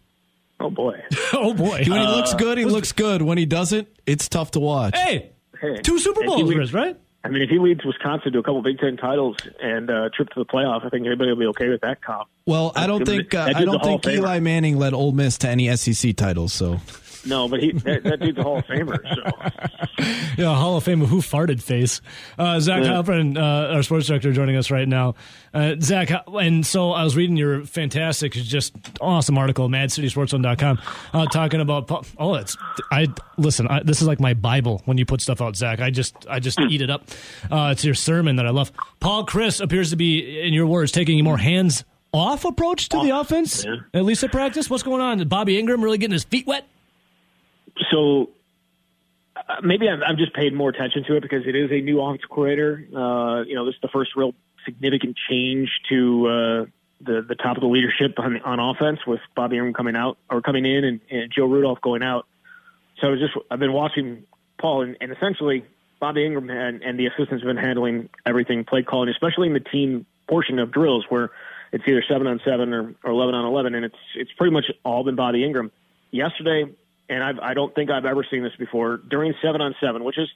[0.59, 1.03] Oh boy!
[1.33, 1.83] oh boy!
[1.87, 3.21] When he looks uh, good, he looks good.
[3.21, 4.95] When he doesn't, it's tough to watch.
[4.95, 6.97] Hey, Hey, two Super Bowls, leads- Riz, right?
[7.25, 10.29] I mean, if he leads Wisconsin to a couple Big Ten titles and uh, trip
[10.29, 12.27] to the playoff, I think everybody will be okay with that comp.
[12.45, 14.05] Well, I don't think uh, I a don't think.
[14.05, 16.51] Eli Manning led Ole Miss to any SEC titles.
[16.51, 16.81] So
[17.25, 18.97] No, but he that, that dude's a Hall of Famer.
[19.15, 20.03] So
[20.37, 22.01] Yeah, Hall of Fame of who farted face.
[22.37, 22.89] Uh, Zach Yeah.
[22.89, 25.15] Heilprin, uh, our sports director, joining us right now.
[25.53, 30.81] Uh, Zach, and so I was reading your fantastic, just awesome article, MadCitySportsOne.com,
[31.13, 31.89] uh, talking about.
[32.17, 32.57] Oh, it's
[32.91, 33.07] I
[33.37, 33.67] listen.
[33.67, 35.79] I, this is like my Bible when you put stuff out, Zach.
[35.79, 37.07] I just I just eat it up.
[37.51, 38.71] Uh, it's your sermon that I love.
[38.99, 42.99] Paul Chryst appears to be, in your words, taking a more hands off approach to
[43.01, 43.75] the offense, yeah.
[43.93, 44.69] at least at practice.
[44.69, 45.27] What's going on?
[45.27, 46.67] Bobby Engram really getting his feet wet?
[47.91, 48.29] So
[49.35, 52.01] uh, maybe I'm, I've just paid more attention to it because it is a new
[52.01, 52.85] offensive coordinator.
[52.95, 54.33] Uh, you know, this is the first real
[54.65, 56.65] significant change to uh,
[57.01, 60.41] the the top of the leadership on on offense with Bobby Engram coming out or
[60.41, 62.27] coming in and, and Joe Rudolph going out.
[62.99, 64.23] So I was just I've been watching
[64.59, 65.65] Paul and, and essentially
[65.99, 69.59] Bobby Engram and, and the assistants have been handling everything play calling, especially in the
[69.59, 71.31] team portion of drills where
[71.71, 74.65] it's either seven on seven or, or eleven on eleven, and it's it's pretty much
[74.83, 75.71] all been Bobby Engram.
[76.11, 76.71] Yesterday,
[77.09, 80.17] and I've, I don't think I've ever seen this before during seven on seven, which
[80.17, 80.29] is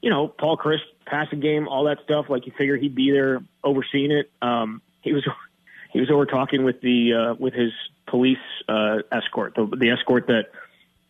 [0.00, 2.26] you know Paul Chryst passing game, all that stuff.
[2.28, 4.30] Like you figure he'd be there overseeing it.
[4.42, 5.26] Um, he was
[5.92, 7.72] he was over talking with the uh, with his
[8.06, 8.38] police
[8.68, 10.50] uh, escort, the, the escort that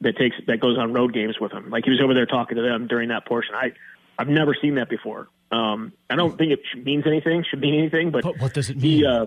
[0.01, 1.71] that takes that goes on road games with him.
[1.71, 3.55] Like he was over there talking to them during that portion.
[3.55, 3.73] I
[4.19, 5.29] I've never seen that before.
[5.51, 8.77] Um, I don't think it means anything, should mean anything, but But what does it
[8.77, 8.99] mean?
[8.99, 9.27] he uh,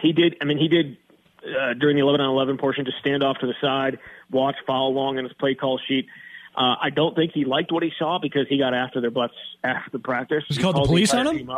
[0.00, 0.36] he did.
[0.40, 0.96] I mean, he did
[1.46, 2.84] uh, during the eleven on eleven portion.
[2.84, 3.98] Just stand off to the side,
[4.30, 6.06] watch, follow along on his play call sheet.
[6.56, 9.34] Uh, I don't think he liked what he saw because he got after their butts
[9.62, 10.44] after the practice.
[10.48, 11.50] He called the police entire on him?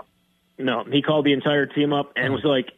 [0.58, 2.72] No, he called the entire team up and was like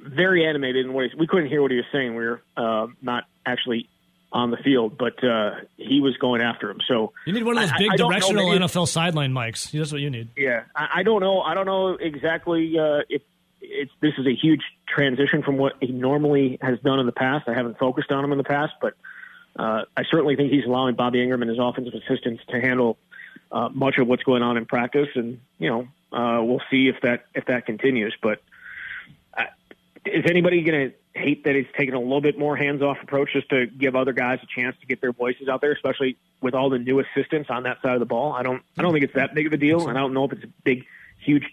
[0.00, 2.14] very animated in what he, we couldn't hear what he was saying.
[2.14, 3.88] We were uh, not actually
[4.32, 6.80] on the field, but uh, he was going after him.
[6.88, 9.70] So You need one of those big I know, directional NFL sideline mics.
[9.70, 10.30] That's what you need.
[10.36, 11.42] yeah, I, I don't know.
[11.42, 13.20] I don't know exactly uh, if
[13.60, 14.62] it's this is a huge
[14.94, 17.48] transition from what he normally has done in the past.
[17.48, 18.94] I haven't focused on him in the past, but
[19.58, 22.98] uh, I certainly think he's allowing Bobby Engram and his offensive assistants to handle
[23.50, 27.00] uh, much of what's going on in practice, and you know uh, we'll see if
[27.02, 28.14] that if that continues.
[28.22, 28.42] But
[29.36, 29.44] uh,
[30.06, 33.50] is anybody going to hate that he's taking a little bit more hands-off approach just
[33.50, 36.70] to give other guys a chance to get their voices out there, especially with all
[36.70, 38.32] the new assistants on that side of the ball?
[38.32, 40.24] I don't I don't think it's that big of a deal, and I don't know
[40.24, 40.84] if it's a big,
[41.18, 41.44] huge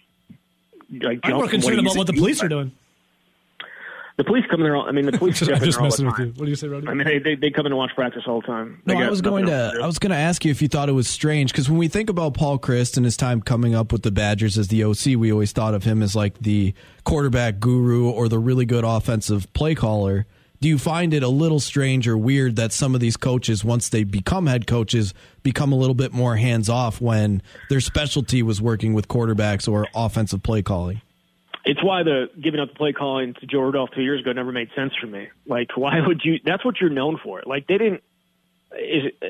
[1.01, 2.71] like I'm more concerned about what the police are doing.
[4.19, 4.75] The police come in there.
[4.75, 5.41] All, I mean, the police.
[5.47, 6.25] I'm in just messing with you.
[6.35, 6.89] What do you say, Rodney?
[6.89, 8.81] I mean, they, they they come in to watch practice all the time.
[8.85, 9.81] They No, I was going else to.
[9.81, 11.87] I was going to ask you if you thought it was strange because when we
[11.87, 15.17] think about Paul Chryst and his time coming up with the Badgers as the OC,
[15.17, 16.73] we always thought of him as like the
[17.05, 20.25] quarterback guru or the really good offensive play caller.
[20.59, 23.87] do you find it a little strange or weird that some of these coaches, once
[23.87, 25.13] they become head coaches,
[25.43, 29.87] become a little bit more hands off when their specialty was working with quarterbacks or
[29.95, 31.01] offensive play calling?
[31.65, 34.51] It's why the giving up the play calling to Joe Rudolph two years ago never
[34.51, 35.27] made sense for me.
[35.45, 36.39] Like, why would you?
[36.43, 37.41] That's what you're known for.
[37.45, 38.03] Like, they didn't.
[38.71, 39.25] Is uh,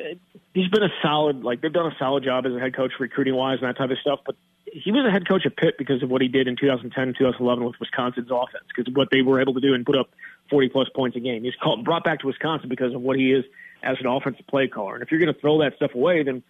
[0.54, 3.36] he's been a solid like they've done a solid job as a head coach recruiting
[3.36, 4.20] wise and that type of stuff.
[4.26, 4.36] But
[4.72, 7.64] he was a head coach at Pitt because of what he did in 2010 2011
[7.64, 10.10] with Wisconsin's offense because what they were able to do and put up
[10.50, 11.44] 40 plus points a game.
[11.44, 13.46] He's called brought back to Wisconsin because of what he is
[13.82, 14.96] as an offensive play caller.
[14.96, 16.44] And if you're going to throw that stuff away, then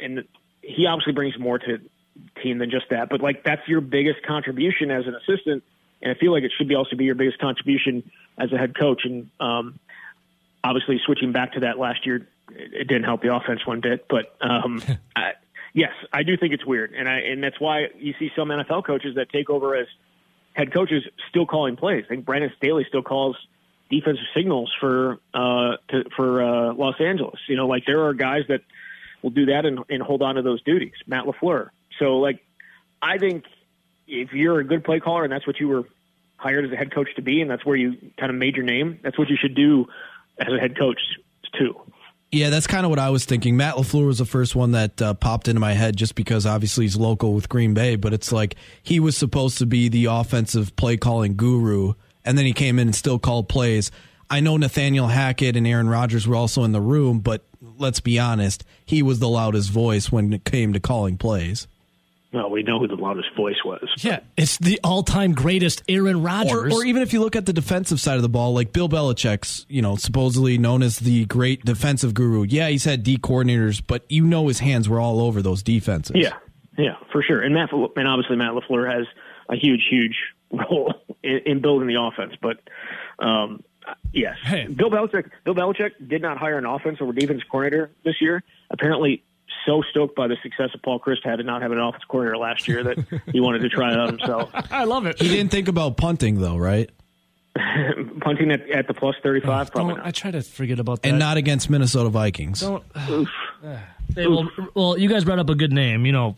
[0.00, 0.24] and
[0.62, 1.80] he obviously brings more to
[2.42, 3.08] team than just that.
[3.08, 5.62] But like that's your biggest contribution as an assistant,
[6.02, 8.78] and I feel like it should be also be your biggest contribution as a head
[8.78, 9.02] coach.
[9.04, 9.78] And um,
[10.62, 14.06] obviously, switching back to that last year, it, it didn't help the offense one bit.
[14.08, 14.82] But um,
[15.16, 15.32] I,
[15.72, 18.84] yes, I do think it's weird, and I and that's why you see some NFL
[18.84, 19.86] coaches that take over as
[20.54, 22.04] head coaches still calling plays.
[22.06, 23.36] I think Brandon Staley still calls
[23.90, 27.40] defensive signals for uh, to, for uh, Los Angeles.
[27.48, 28.60] You know, like there are guys that
[29.22, 30.94] will do that and, and hold on to those duties.
[31.06, 31.70] Matt LaFleur.
[31.98, 32.40] So, like,
[33.02, 33.44] I think
[34.06, 35.84] if you're a good play caller and that's what you were
[36.36, 38.64] hired as a head coach to be, and that's where you kind of made your
[38.64, 39.86] name, that's what you should do
[40.38, 41.00] as a head coach
[41.58, 41.74] too.
[42.30, 43.56] Yeah, that's kind of what I was thinking.
[43.56, 46.84] Matt LaFleur was the first one that uh, popped into my head just because obviously
[46.84, 50.76] he's local with Green Bay, but it's like he was supposed to be the offensive
[50.76, 51.94] play calling guru,
[52.26, 53.90] and then he came in and still called plays.
[54.28, 58.18] I know Nathaniel Hackett and Aaron Rodgers were also in the room, but let's be
[58.18, 61.66] honest, he was the loudest voice when it came to calling plays.
[62.32, 63.88] Well, we know who the loudest voice was.
[63.98, 66.74] Yeah, it's the all-time greatest Aaron Rodgers.
[66.74, 68.88] Or, or even if you look at the defensive side of the ball, like Bill
[68.88, 72.42] Belichick's, you know, supposedly known as the great defensive guru.
[72.42, 76.16] Yeah, he's had D coordinators, but you know his hands were all over those defenses.
[76.16, 76.34] Yeah,
[76.76, 77.40] yeah, for sure.
[77.40, 79.06] And Matt, and obviously Matt LaFleur has
[79.48, 80.16] a huge, huge
[80.52, 82.34] role in, in building the offense.
[82.42, 82.58] But
[83.24, 83.62] um,
[84.12, 84.66] yes, Hey.
[84.66, 85.30] Bill Belichick.
[85.44, 88.42] Bill Belichick did not hire an offense or defense coordinator this year.
[88.70, 89.24] Apparently,
[89.66, 92.38] so stoked by the success of Paul Chryst had to not have an offense coordinator
[92.38, 92.98] last year that
[93.32, 94.50] he wanted to try it out himself.
[94.70, 95.20] I love it.
[95.20, 96.90] He didn't think about punting though, right?
[98.20, 100.06] Punting at, at the plus thirty five, probably Don't.
[100.06, 101.08] I try to forget about that.
[101.08, 102.60] And not against Minnesota Vikings.
[102.60, 102.84] Don't.
[102.94, 106.06] Hey, well, well, you guys brought up a good name.
[106.06, 106.36] You know,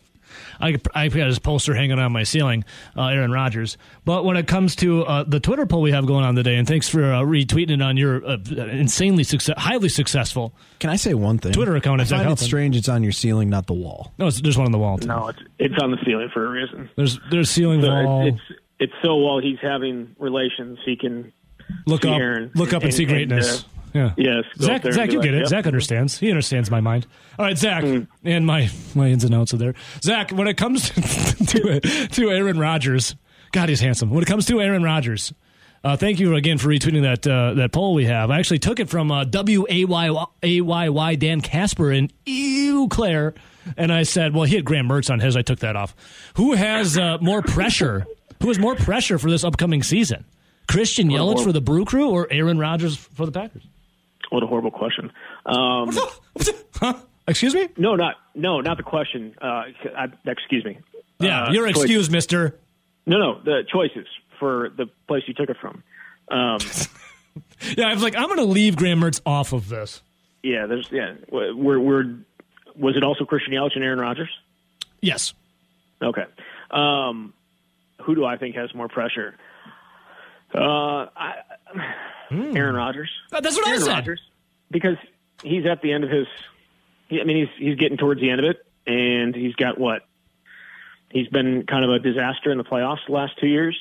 [0.59, 2.63] I I got his poster hanging on my ceiling,
[2.97, 3.77] uh, Aaron Rodgers.
[4.05, 6.67] But when it comes to uh, the Twitter poll we have going on today, and
[6.67, 8.37] thanks for uh, retweeting it on your uh,
[8.71, 10.53] insanely success, highly successful.
[10.79, 11.53] Can I say one thing?
[11.53, 14.13] Twitter account, I if that find it strange it's on your ceiling, not the wall.
[14.17, 14.97] No, it's, there's one on the wall.
[14.97, 15.07] Too.
[15.07, 16.89] No, it's it's on the ceiling for a reason.
[16.95, 18.27] There's there's ceiling So wall.
[18.27, 21.31] it's, it's it's so while he's having relations, he can
[21.85, 23.63] look up, Aaron look up and, and- see and, greatness.
[23.63, 24.13] uh, yeah.
[24.17, 24.45] yes.
[24.57, 25.39] Zach, Zach, you like, get it.
[25.39, 25.47] yep.
[25.47, 26.17] Zach understands.
[26.17, 27.07] He understands my mind.
[27.37, 28.03] All right, Zach, Hmm.
[28.23, 29.73] and my my ins and outs are there.
[30.01, 30.89] Zach, when it comes
[31.47, 31.79] to
[32.11, 33.15] to Aaron Rodgers,
[33.51, 34.09] God, he's handsome.
[34.09, 35.33] When it comes to Aaron Rodgers,
[35.83, 38.31] uh, thank you again for retweeting that uh, that poll we have.
[38.31, 42.09] I actually took it from uh, W A Y A Y Y Dan Casper in
[42.25, 43.33] Eau Claire,
[43.75, 45.35] and I said, well, he had Graham Mertz on his.
[45.35, 45.93] I took that off.
[46.35, 48.05] Who has uh, more pressure?
[48.41, 50.23] Who has more pressure for this upcoming season?
[50.67, 53.63] Christian Yelich for the Brew Crew or Aaron Rodgers for the Packers?
[54.29, 55.11] What a horrible question.
[55.45, 55.91] Um,
[56.75, 56.93] huh?
[57.27, 57.67] Excuse me?
[57.77, 59.35] no, not no, not the question.
[59.41, 59.45] Uh,
[59.95, 60.77] I, excuse me.
[61.19, 61.83] Yeah, Uh, you're choices.
[61.83, 62.57] excused, mister.
[63.05, 64.07] No, no, the choices
[64.39, 65.83] for the place you took it from.
[66.29, 66.59] Um,
[67.77, 70.01] Yeah, I was like, I'm going to leave Graham Mertz off of this.
[70.43, 71.13] yeah, there's yeah.
[71.31, 72.15] We're, we're
[72.75, 74.29] was it also Christian Yelich and Aaron Rodgers?
[75.01, 75.33] Yes.
[76.01, 76.23] Okay.
[76.71, 77.33] Um,
[78.03, 79.35] who do I think has more pressure?
[80.53, 81.33] Uh, I,
[82.31, 83.09] Aaron Rodgers.
[83.31, 83.87] Uh, That's what I said.
[83.87, 84.21] Rodgers,
[84.69, 84.97] because
[85.43, 86.27] he's at the end of his.
[87.11, 90.03] I mean, he's he's getting towards the end of it, and he's got what?
[91.09, 93.77] He's been kind of a disaster in the playoffs the last two years.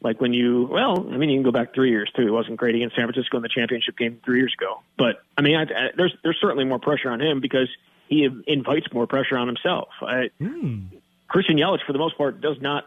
[0.00, 2.22] Like when you, well, I mean, you can go back three years too.
[2.22, 4.80] He wasn't great against San Francisco in the championship game three years ago.
[4.98, 7.68] But I mean, I, I, there's there's certainly more pressure on him because
[8.08, 9.88] he invites more pressure on himself.
[10.00, 10.30] I,
[11.28, 12.84] Christian Yelich, for the most part, does not.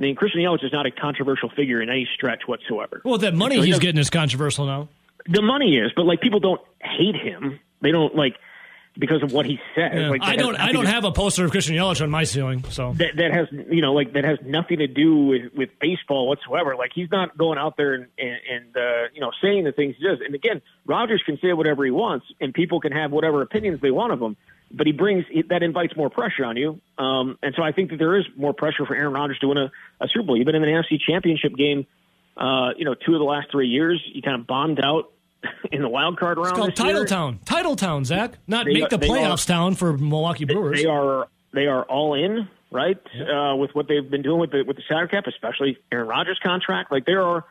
[0.00, 3.02] I mean, Christian Yelich is not a controversial figure in any stretch whatsoever.
[3.04, 4.88] Well, that money So he's getting is controversial now.
[5.28, 7.60] the money is, but like people don't hate him.
[7.82, 8.36] They don't like
[8.98, 9.92] because of what he says.
[9.94, 10.08] Yeah.
[10.10, 10.56] Like, I don't.
[10.56, 12.64] I don't to- have a poster of Christian Yelich on my ceiling.
[12.70, 13.16] So that.
[13.16, 16.76] That has you know like that has nothing to do with with baseball whatsoever.
[16.76, 18.80] Like he's not going out there and and, and uh,
[19.12, 20.18] you know saying the things he does.
[20.24, 23.90] And again, Rodgers can say whatever he wants, and people can have whatever opinions they
[23.90, 24.36] want of him.
[24.72, 27.98] But he brings that invites more pressure on you, um, and so I think that
[27.98, 30.36] there is more pressure for Aaron Rodgers to win a, a Super Bowl.
[30.36, 31.86] You've been in the NFC Championship game,
[32.36, 34.00] uh, you know, two of the last three years.
[34.12, 35.10] You kind of bombed out
[35.72, 36.50] in the wild card round.
[36.50, 36.94] it's called year.
[36.94, 37.38] Title Town.
[37.44, 38.34] Title Town, Zach.
[38.46, 40.80] Not They make the playoffs town for Milwaukee Brewers.
[40.80, 42.98] They are they are all in, right?
[43.14, 46.38] Uh, with what they've been doing with the with the salary cap, especially Aaron Rodgers'
[46.42, 46.92] contract.
[46.92, 47.44] Like there are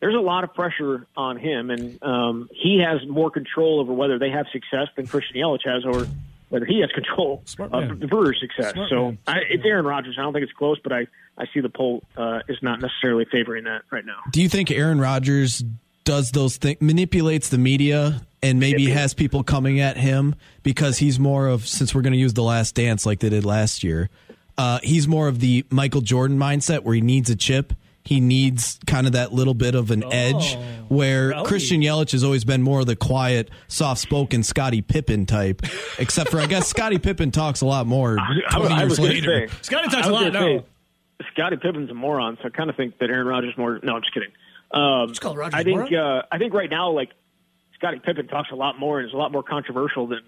[0.00, 4.18] there's a lot of pressure on him, and um, he has more control over whether
[4.18, 6.06] they have success than Christian Yelich has, or
[6.52, 8.74] whether he has control of the Brewers' success.
[8.74, 9.16] Smart so.
[9.26, 10.16] I, it's Aaron Rodgers.
[10.18, 11.06] I don't think it's close, but I,
[11.38, 14.18] I see the poll uh, is not necessarily favoring that right now.
[14.30, 15.64] Do you think Aaron Rodgers
[16.04, 21.18] does those things, manipulates the media, and maybe has people coming at him because he's
[21.18, 24.10] more of, since we're going to use the last dance like they did last year,
[24.58, 27.72] uh, he's more of the Michael Jordan mindset where he needs a chip.
[28.04, 30.56] He needs kind of that little bit of an edge
[30.88, 31.46] where rowdy.
[31.48, 35.62] Christian Yelich has always been more of the quiet, soft spoken Scottie Pippen type.
[35.98, 38.98] Except for, I guess, Scottie Pippen talks a lot more I, 20 I years was
[38.98, 39.48] gonna later.
[39.48, 40.58] say- Scotty talks I a was lot gonna now.
[40.60, 40.64] say,
[41.32, 43.78] Scottie Pippen's a moron, so I kind of think that Aaron Rodgers more.
[43.84, 44.30] No, I'm just kidding.
[44.72, 45.94] Um, call Rodgers I think moron?
[45.94, 47.10] uh, I think right now, like
[47.76, 50.20] Scottie Pippen talks a lot more and is a lot more controversial than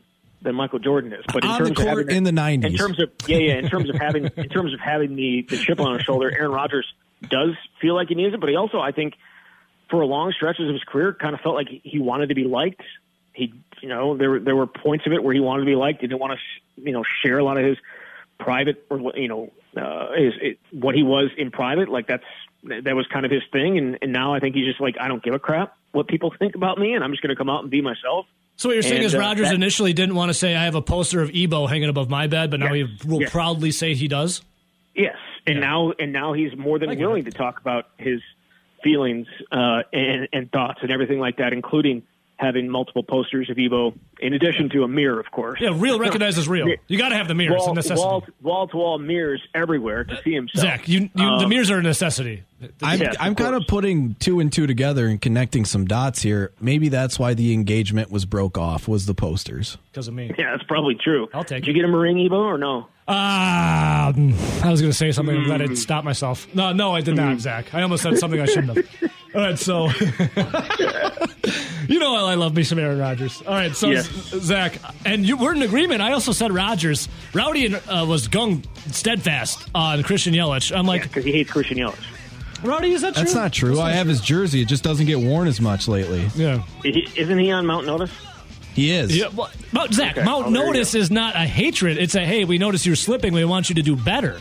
[0.42, 1.24] than Michael Jordan is.
[1.32, 2.64] But in On terms the court of having in the 90s.
[2.66, 5.56] in terms of yeah, yeah, in terms of having in terms of having the the
[5.56, 6.86] chip on his shoulder, Aaron Rodgers
[7.28, 9.14] does feel like he needs it, but he also, I think,
[9.90, 12.44] for a long stretches of his career, kind of felt like he wanted to be
[12.44, 12.82] liked.
[13.32, 15.74] He, you know, there were there were points of it where he wanted to be
[15.74, 16.00] liked.
[16.00, 17.76] He didn't want to, you know, share a lot of his
[18.38, 21.88] private or you know uh, his it, what he was in private.
[21.88, 22.24] Like that's
[22.62, 23.76] that was kind of his thing.
[23.78, 26.32] And and now I think he's just like I don't give a crap what people
[26.38, 28.26] think about me, and I'm just going to come out and be myself.
[28.56, 30.64] So what you're saying And, is uh, Rodgers that- initially didn't want to say I
[30.64, 32.88] have a poster of Ebo hanging above my bed, but now Yes.
[33.02, 33.30] he will Yes.
[33.32, 34.42] proudly say he does.
[34.94, 35.16] Yes,
[35.47, 38.20] and now and now he's more than willing to talk about his
[38.82, 42.03] feelings uh, and and thoughts and everything like that, including
[42.37, 45.61] having multiple posters of Evo, in addition to a mirror, of course.
[45.61, 46.68] Yeah, real recognizes real.
[46.89, 47.57] You got to have the mirrors.
[47.57, 48.01] It's a Wall, necessity.
[48.01, 50.62] wall, wall to wall mirrors everywhere to see himself.
[50.62, 52.43] Zach, you, you the Um, mirrors are a necessity.
[52.82, 56.22] I'm, Yes, I'm of kind of putting two and two together and connecting some dots
[56.22, 56.53] here.
[56.61, 59.76] Maybe that's why the engagement was broke off was the posters.
[59.93, 60.32] because of me.
[60.39, 61.28] Yeah, that's probably true.
[61.35, 61.76] I'll take Did it.
[61.76, 62.89] you get him a ring, Evo, or no?
[63.07, 64.12] Ah,
[64.62, 65.37] I was going to say something.
[65.37, 65.72] I'm glad Hmm.
[65.72, 66.53] I stopped myself.
[66.55, 67.74] No, no, I did not, Zach.
[67.74, 69.12] I almost said something I shouldn't have.
[69.35, 69.89] All right, so
[71.89, 73.43] you know I love me some Aaron Rodgers.
[73.47, 74.09] All right, so Yes.
[74.30, 76.03] Zach, and you, we're in agreement.
[76.03, 77.09] I also said Rodgers.
[77.32, 80.76] Rowdy uh, was gung steadfast on Christian Yelich.
[80.76, 81.99] I'm like, Because he hates Christian Yelich.
[82.62, 83.22] Rowdy, is that true?
[83.24, 83.80] That's not true.
[83.80, 84.62] I have his jersey.
[84.62, 86.28] It just doesn't get worn as much lately.
[86.35, 86.62] Yeah.
[86.82, 88.11] He- Isn't he on Mount Notice?
[88.72, 89.16] He is.
[89.16, 90.24] Yeah, well, Mount, Zach, Okay.
[90.24, 91.97] Mount Oh, Notice is not a hatred.
[91.99, 93.32] It's a hey, we notice you're slipping.
[93.32, 94.41] We want you to do better.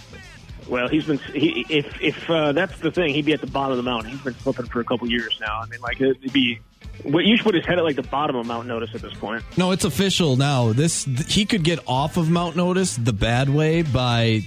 [0.74, 1.20] Well, he's been.
[1.20, 4.10] He, if if uh, that's the thing, he'd be at the bottom of the mountain.
[4.10, 5.60] He's been slipping for a couple years now.
[5.62, 6.62] I mean, like it'd be.
[7.06, 9.14] Well, you should put his head at like the bottom of Mount Notice at this
[9.14, 9.44] point.
[9.56, 10.74] No, it's official now.
[10.74, 14.42] This he could get off of Mount Notice the bad way by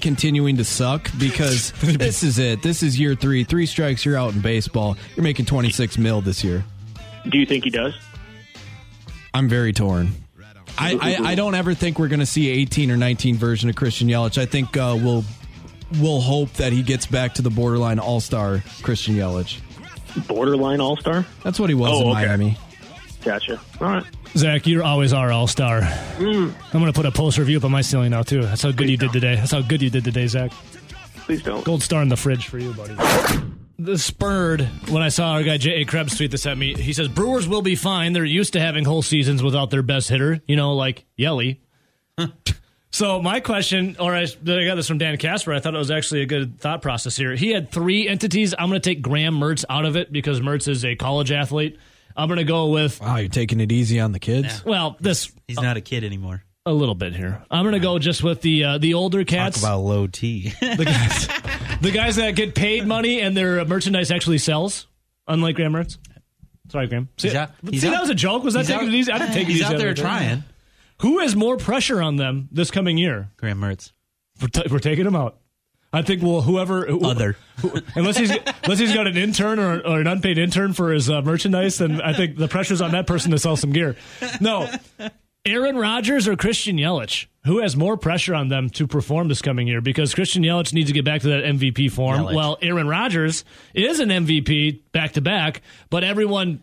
[0.00, 2.62] continuing to suck because this is it.
[2.62, 3.42] This is year three.
[3.42, 4.96] Three strikes, you're out in baseball.
[5.16, 6.64] You're making 26 mil this year.
[7.28, 7.98] Do you think he does?
[9.34, 10.12] I'm very torn.
[10.78, 13.74] I, I, I don't ever think we're going to see 18 or 19 version of
[13.74, 14.38] Christian Yelich.
[14.38, 15.24] I think uh, we'll
[16.00, 19.60] we'll hope that he gets back to the borderline all star Christian Yelich.
[20.28, 21.24] Borderline All Star.
[21.42, 22.26] That's what he was Oh, in okay.
[22.26, 22.58] Miami.
[23.24, 23.58] Gotcha.
[23.80, 24.04] All right.
[24.36, 25.80] Zach, you're always our all star.
[25.80, 26.52] Mm.
[26.74, 28.42] I'm going to put a post review up on my ceiling now, too.
[28.42, 29.36] That's how good you did today.
[29.36, 30.50] That's how good you did today, Zach.
[31.16, 31.64] Please don't.
[31.64, 32.94] Gold star in the fridge for you, buddy.
[33.78, 35.84] The spurred when I saw our guy J.A.
[35.86, 36.74] Krebs tweet this at me.
[36.74, 38.12] He says, Brewers will be fine.
[38.12, 41.62] They're used to having whole seasons without their best hitter, you know, like Yelly.
[42.92, 45.52] so, my question, or I, I got this from Dan Casper.
[45.52, 47.34] I thought it was actually a good thought process here.
[47.34, 48.54] He had three entities.
[48.58, 51.78] I'm going to take Graham Mertz out of it because Mertz is a college athlete.
[52.16, 54.62] I'm going to go with, Wow, you're taking it easy on the kids.
[54.64, 56.44] well, this He's not a kid anymore.
[56.66, 57.42] a little bit here.
[57.50, 59.58] I'm going to go just with the uh, the older Talk cats.
[59.58, 60.50] about low T.
[60.60, 64.86] the guys, the guys that get paid money and their merchandise actually sells,
[65.26, 65.96] unlike Graham Mertz.
[66.68, 67.08] Sorry, Graham.
[67.16, 68.44] See, He's out- see, he's that was a joke.
[68.44, 69.12] Was that He's taking out- it easy?
[69.12, 69.64] I didn't take it He's easy.
[69.64, 69.96] out there it.
[69.96, 70.44] trying.
[71.02, 73.30] Who has more pressure on them this coming year?
[73.36, 73.92] Graham Mertz.
[74.40, 75.38] We're, t- we're taking him out.
[75.92, 77.36] I think well, whoever who- Other.
[77.60, 78.30] who- unless he's
[78.64, 82.00] unless he's got an intern or, or an unpaid intern for his uh, merchandise, then
[82.00, 83.96] I think the pressure's on that person to sell some gear.
[84.40, 84.70] No,
[85.44, 89.66] Aaron Rodgers or Christian Yelich, who has more pressure on them to perform this coming
[89.66, 89.80] year?
[89.82, 92.20] Because Christian Yelich needs to get back to that MVP form.
[92.22, 92.34] Yelich.
[92.36, 93.44] Well, Aaron Rodgers
[93.74, 96.62] is an MVP back to back, but everyone.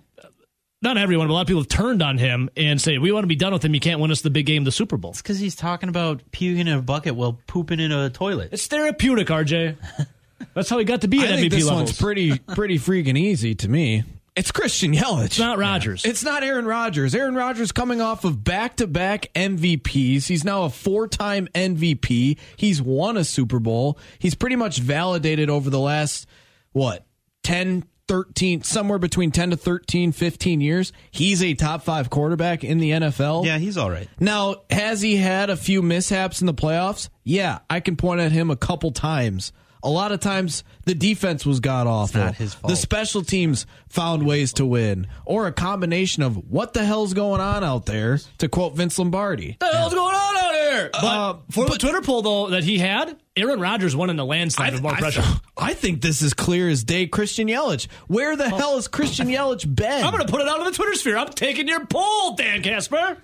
[0.82, 3.24] Not everyone, but a lot of people have turned on him and say, We want
[3.24, 3.74] to be done with him.
[3.74, 5.12] You can't win us the big game, the Super Bowl.
[5.12, 8.50] It's because he's talking about puking in a bucket while pooping in a toilet.
[8.54, 9.76] It's therapeutic, RJ.
[10.54, 11.90] That's how he got to be I at think MVP this levels.
[11.90, 14.04] one's pretty pretty freaking easy to me.
[14.38, 15.26] It's Christian Yelich.
[15.26, 16.06] It's not Rodgers.
[16.06, 17.14] It's not Aaron Rodgers.
[17.14, 20.28] Aaron Rodgers coming off of back to back MVPs.
[20.28, 22.38] He's now a four time MVP.
[22.56, 24.00] He's won a Super Bowl.
[24.18, 26.26] He's pretty much validated over the last,
[26.72, 27.06] what,
[27.44, 30.92] 10, 13, somewhere between 10 to 13, 15 years.
[31.12, 33.46] He's a top five quarterback in the NFL.
[33.46, 34.10] Yeah, he's all right.
[34.20, 37.10] Now, has he had a few mishaps in the playoffs?
[37.24, 39.54] Yeah, I can point at him a couple times
[39.84, 42.20] A lot of times the defense was god awful.
[42.20, 42.70] not his fault.
[42.72, 47.40] The special teams found ways to win, or a combination of what the hell's going
[47.42, 49.56] on out there, to quote Vince Lombardi.
[49.60, 50.49] What the hell's going on out
[50.80, 50.90] here?
[50.92, 54.26] But Uh, for the Twitter poll though that he had, Aaron Rodgers won in the
[54.26, 55.24] landslide with more pressure.
[55.58, 57.08] I think this is clear as day.
[57.08, 57.88] Christian Yelich.
[58.08, 60.04] Where the hell is Christian Yelich been?
[60.04, 61.18] I'm going to put it out on the Twitter sphere.
[61.18, 63.18] I'm taking your poll, Dan Casper.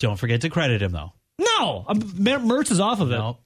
[0.00, 1.12] Don't forget to credit him though.
[1.38, 3.16] No, I'm, Mertz is off of it.
[3.16, 3.38] No.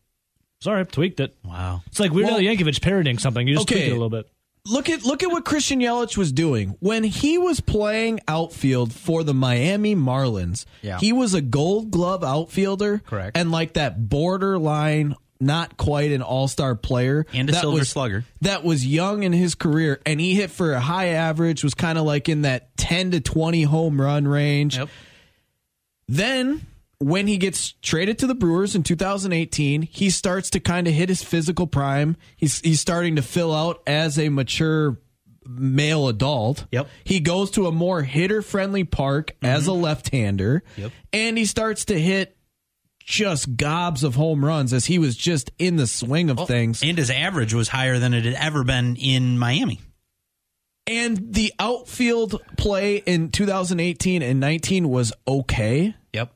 [0.60, 1.36] Sorry, I tweaked it.
[1.44, 1.82] Wow.
[1.88, 3.46] It's like Weird Al Well- Yankovic parodying something.
[3.46, 3.74] You just Okay.
[3.74, 4.31] tweaked it a little bit.
[4.66, 9.24] Look at look at what Christian Yelich was doing when he was playing outfield for
[9.24, 10.64] the Miami Marlins.
[10.82, 10.98] Yeah.
[10.98, 13.36] He was a Gold Glove outfielder, Correct.
[13.36, 17.88] and like that borderline, not quite an All Star player, And a that Silver was-
[17.90, 18.24] Slugger.
[18.42, 21.64] That was young in his career, and he hit for a high average.
[21.64, 24.76] Was kind of like in that ten to twenty home run range.
[24.76, 24.88] Yep.
[26.08, 26.66] Then
[27.02, 31.08] when he gets traded to the Brewers in 2018, he starts to kind of hit
[31.08, 32.16] his physical prime.
[32.36, 34.98] He's he's starting to fill out as a mature
[35.44, 36.66] male adult.
[36.70, 36.88] Yep.
[37.04, 39.82] He goes to a more hitter friendly park as a mm-hmm.
[39.82, 40.62] left-hander.
[40.76, 40.92] Yep.
[41.12, 42.36] And he starts to hit
[43.00, 46.82] just gobs of home runs as he was just in the swing of oh, things.
[46.84, 49.80] And his average was higher than it had ever been in Miami.
[50.86, 55.94] And the outfield play in 2018 and 19 was okay.
[56.12, 56.32] Yep.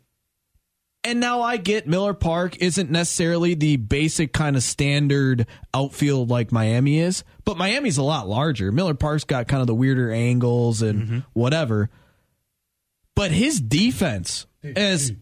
[1.07, 6.51] And now I get Miller Park isn't necessarily the basic kind of standard outfield like
[6.51, 8.73] Miami is, but Miami's a lot larger.
[8.73, 11.19] Miller Park's got kind of the weirder angles and mm-hmm.
[11.33, 11.91] whatever.
[13.15, 15.13] But his defense, as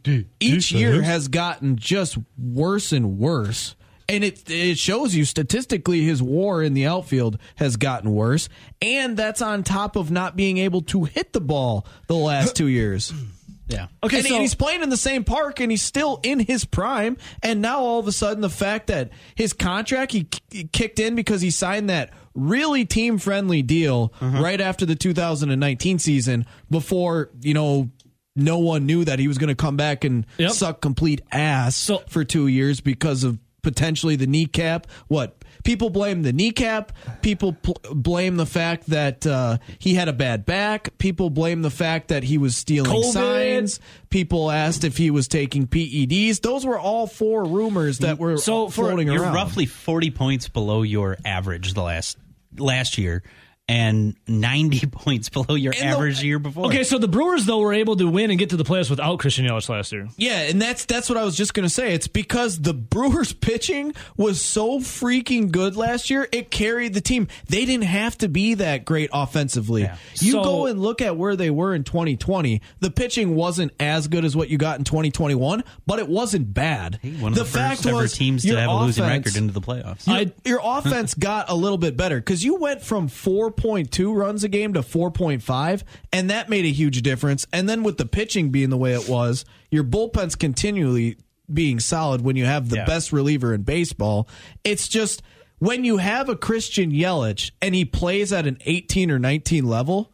[0.41, 3.77] each year has gotten just worse and worse.
[4.09, 8.49] And it it shows you statistically his war in the outfield has gotten worse,
[8.81, 12.69] and that's on top of not being able to hit the ball the last two
[12.69, 13.13] years.
[13.67, 13.87] Yeah.
[14.03, 16.65] Okay, and, so and he's playing in the same park and he's still in his
[16.65, 17.17] prime.
[17.43, 21.15] And now all of a sudden, the fact that his contract he, he kicked in
[21.15, 24.43] because he signed that really team friendly deal Uh-huh.
[24.43, 27.91] right after the 2019 season before, you know,
[28.37, 30.51] no one knew that he was going to come back and Yep.
[30.51, 34.87] suck complete ass So- for two years because of potentially the kneecap.
[35.09, 35.43] What?
[35.65, 36.93] People blame the kneecap.
[37.23, 40.97] People pl- blame the fact that uh, he had a bad back.
[40.99, 43.13] People blame the fact that he was stealing COVID.
[43.13, 43.81] signs.
[44.11, 46.41] People asked if he was taking PEDs.
[46.43, 50.83] Those were all four rumors that were So for- floating You're roughly 40 points below
[50.83, 52.19] your average the last
[52.57, 53.23] last year
[53.67, 56.67] and 90 points below your And average the year before.
[56.67, 59.19] Okay, so the Brewers though were able to win and get to the playoffs without
[59.19, 60.07] Christian Yelich last year.
[60.17, 61.95] Yeah, and that's that's what I was just gonna say.
[61.95, 67.29] It's because the Brewers pitching was so freaking good last year, it carried the team.
[67.49, 69.83] They didn't have to be that great offensively.
[69.83, 69.97] Yeah.
[70.21, 72.61] You So- go and look at where they were in 2020.
[72.81, 76.99] The pitching wasn't as good as what you got in 2021, but it wasn't bad.
[77.21, 79.61] One of the, first ever teams to your have a losing offense- record into the
[79.61, 80.07] playoffs.
[80.07, 83.09] your, I- your offense got a little bit better because you went from
[83.57, 85.83] 4.2 runs a game to 4.5,
[86.13, 87.47] and that made a huge difference.
[87.53, 91.17] And then with the pitching being the way it was, your bullpen's continually
[91.53, 92.87] being solid when you have the Yeah.
[92.87, 94.29] best reliever in baseball.
[94.65, 95.23] It's just
[95.59, 100.11] when you have a Christian Yelich and he plays at an 18 or 19 level,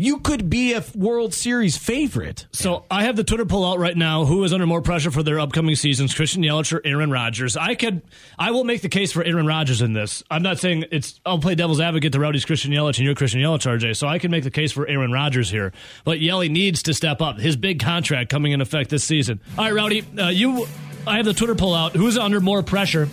[0.00, 2.46] you could be a World Series favorite.
[2.52, 4.24] So I have the Twitter poll out right now.
[4.24, 7.54] Who is under more pressure for their upcoming seasons, Christian Yelich or Aaron Rodgers?
[7.54, 8.00] I could,
[8.38, 10.22] I will make the case for Aaron Rodgers in this.
[10.30, 11.20] I'm not saying it's.
[11.26, 13.94] I'll play devil's advocate to Rowdy's Christian Yelich and you're Christian Yelich, RJ.
[13.94, 15.70] So I can make the case for Aaron Rodgers here.
[16.04, 17.38] But Yelly needs to step up.
[17.38, 19.38] His big contract coming in effect this season.
[19.58, 20.66] All right, Rowdy, uh, you.
[21.06, 21.92] I have the Twitter poll out.
[21.92, 23.04] Who's under more pressure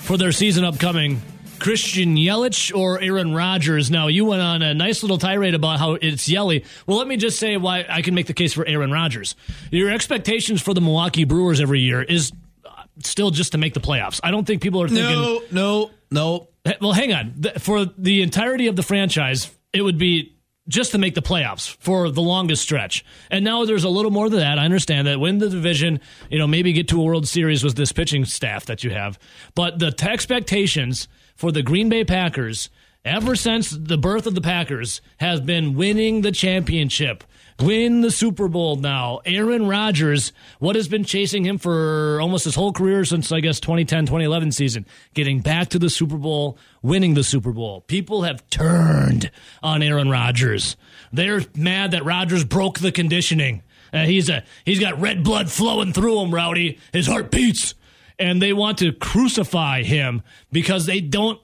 [0.00, 1.22] for their season upcoming?
[1.60, 3.90] Christian Yelich or Aaron Rodgers?
[3.90, 6.64] Now, you went on a nice little tirade about how it's Yelly.
[6.86, 9.36] Well, let me just say why I can make the case for Aaron Rodgers.
[9.70, 12.32] Your expectations for the Milwaukee Brewers every year is
[12.64, 12.70] uh,
[13.04, 14.20] still just to make the playoffs.
[14.24, 15.14] I don't think people are thinking.
[15.14, 16.48] No, no, no.
[16.80, 17.42] Well, hang on.
[17.58, 20.36] For the entirety of the franchise, it would be
[20.68, 23.04] just to make the playoffs for the longest stretch.
[23.30, 24.58] And now there's a little more to that.
[24.58, 26.00] I understand that win the division,
[26.30, 29.18] you know, maybe get to a World Series with this pitching staff that you have.
[29.54, 31.08] But the t- expectations
[31.40, 32.68] for the Green Bay Packers
[33.02, 37.24] ever since the birth of the Packers has been winning the championship.
[37.58, 39.20] Win the Super Bowl now.
[39.24, 43.58] Aaron Rodgers, what has been chasing him for almost his whole career since, I guess,
[43.58, 44.84] 2010, 2011 season,
[45.14, 47.80] getting back to the Super Bowl, winning the Super Bowl.
[47.86, 49.30] People have turned
[49.62, 50.76] on Aaron Rodgers.
[51.10, 53.62] They're mad that Rodgers broke the conditioning.
[53.94, 56.78] Uh, he's a he's got red blood flowing through him, Rowdy.
[56.92, 57.74] His heart beats,
[58.20, 61.40] and they want to crucify him because they don't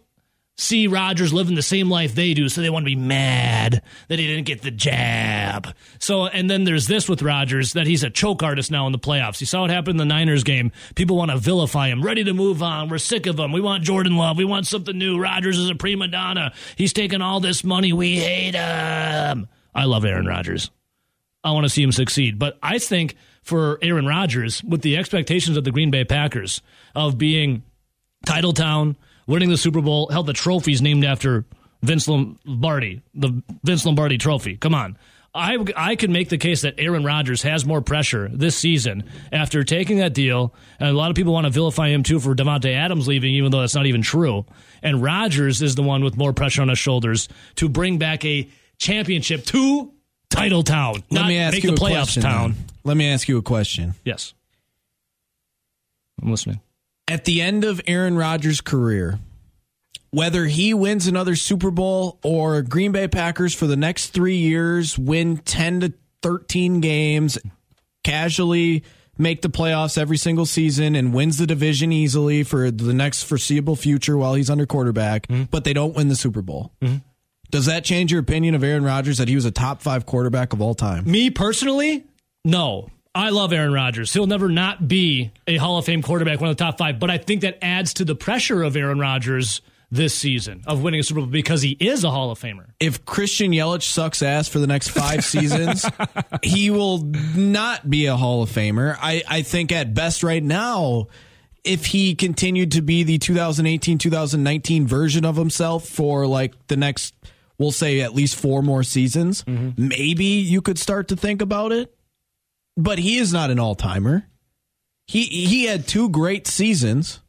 [0.58, 4.18] see Rodgers living the same life they do, so they want to be mad that
[4.18, 5.74] he didn't get the jab.
[5.98, 8.98] So, and then there's this with Rodgers that he's a choke artist now in the
[8.98, 9.40] playoffs.
[9.40, 10.72] You saw what happened in the Niners game.
[10.94, 12.88] People want to vilify him, ready to move on.
[12.88, 13.52] We're sick of him.
[13.52, 14.38] We want Jordan Love.
[14.38, 15.18] We want something new.
[15.18, 16.52] Rodgers is a prima donna.
[16.76, 17.92] He's taking all this money.
[17.92, 19.48] We hate him.
[19.74, 20.70] I love Aaron Rodgers.
[21.44, 22.38] I want to see him succeed.
[22.38, 23.14] But I think
[23.46, 26.60] for Aaron Rodgers, with the expectations of the Green Bay Packers
[26.96, 27.62] of being
[28.26, 28.96] title town,
[29.28, 31.44] winning the Super Bowl, held the trophies named after
[31.80, 34.56] Vince Lombardi, the Vince Lombardi trophy.
[34.56, 34.98] Come on.
[35.32, 39.62] I, I could make the case that Aaron Rodgers has more pressure this season after
[39.62, 40.52] taking that deal.
[40.80, 43.52] And a lot of people want to vilify him too for Davante Adams leaving, even
[43.52, 44.44] though that's not even true.
[44.82, 48.48] And Rodgers is the one with more pressure on his shoulders to bring back a
[48.78, 49.92] championship to
[50.30, 50.94] title town.
[51.10, 52.22] Let not me ask make you the a playoffs question.
[52.22, 52.52] town.
[52.52, 52.64] then.
[52.84, 53.94] Let me ask you a question.
[54.04, 54.34] Yes.
[56.22, 56.60] I'm listening.
[57.08, 59.18] At the end of Aaron Rodgers' career,
[60.10, 64.98] whether he wins another Super Bowl or Green Bay Packers for the next three years
[64.98, 67.38] win 10 to 13 games,
[68.02, 68.82] casually
[69.18, 73.76] make the playoffs every single season and wins the division easily for the next foreseeable
[73.76, 75.44] future while he's under quarterback, mm-hmm.
[75.44, 76.72] but they don't win the Super Bowl.
[76.82, 76.96] Mm-hmm.
[77.50, 80.52] Does that change your opinion of Aaron Rodgers that he was a top five quarterback
[80.52, 81.10] of all time?
[81.10, 82.04] Me personally,
[82.44, 82.90] no.
[83.14, 84.12] I love Aaron Rodgers.
[84.12, 86.98] He'll never not be a Hall of Fame quarterback, one of the top five.
[86.98, 91.00] But I think that adds to the pressure of Aaron Rodgers this season of winning
[91.00, 92.66] a Super Bowl because he is a Hall of Famer.
[92.80, 95.86] if Christian Yelich sucks ass for the next five seasons,
[96.42, 96.98] he will
[97.34, 98.98] not be a Hall of Famer.
[99.00, 101.06] I, I think at best right now,
[101.64, 107.14] if he continued to be the 2018 2019 version of himself for like the next,
[107.58, 109.88] we'll say at least four more seasons, mm-hmm.
[109.88, 111.94] maybe you could start to think about it.
[112.76, 114.26] But he is not an all timer.
[115.06, 117.20] He he had two great seasons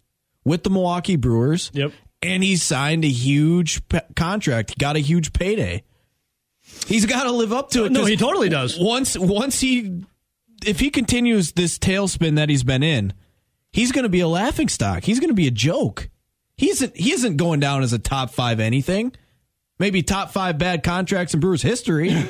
[0.44, 1.72] with the Milwaukee Brewers.
[1.74, 1.94] Yep.
[2.22, 4.72] And he signed a huge p- contract.
[4.72, 5.84] He got a huge payday.
[6.88, 7.92] He's got to live up to it.
[7.92, 8.78] No, he totally does.
[8.80, 10.04] Once once he
[10.66, 13.14] if he continues this tailspin that he's been in,
[13.72, 15.04] he's going to be a laughing stock.
[15.04, 16.10] He's going to be a joke.
[16.58, 19.14] He isn't he isn't going down as a top 5 anything.
[19.80, 22.16] Maybe top 5 bad contracts in Brewers history.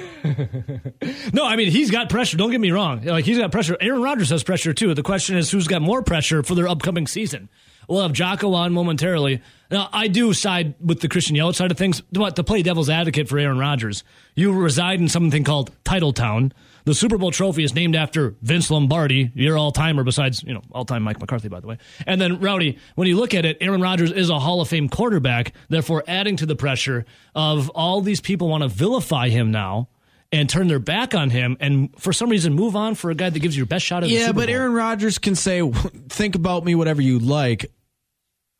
[1.33, 2.37] No, I mean he's got pressure.
[2.37, 3.03] Don't get me wrong.
[3.03, 3.77] Like he's got pressure.
[3.79, 4.93] Aaron Rodgers has pressure too.
[4.93, 7.49] The question is who's got more pressure for their upcoming season.
[7.87, 9.41] We'll have Jocko on momentarily.
[9.69, 12.01] Now I do side with the Christian Yelich side of things.
[12.11, 14.03] But to play devil's advocate for Aaron Rodgers,
[14.35, 16.53] you reside in something called Title Town.
[16.87, 20.61] The Super Bowl trophy is named after Vince Lombardi, your all timer, besides, you know,
[20.71, 21.77] all time Mike McCarthy, by the way.
[22.05, 24.87] And then, Rowdy, when you look at it, Aaron Rodgers is a Hall of Fame
[24.87, 27.03] quarterback, therefore adding to the pressure
[27.35, 29.89] of all these people want to vilify him now
[30.31, 33.29] and turn their back on him and for some reason move on for a guy
[33.29, 34.55] that gives you your best shot at the yeah, but Bowl.
[34.55, 35.69] Aaron Rodgers can say
[36.07, 37.65] think about me whatever you like.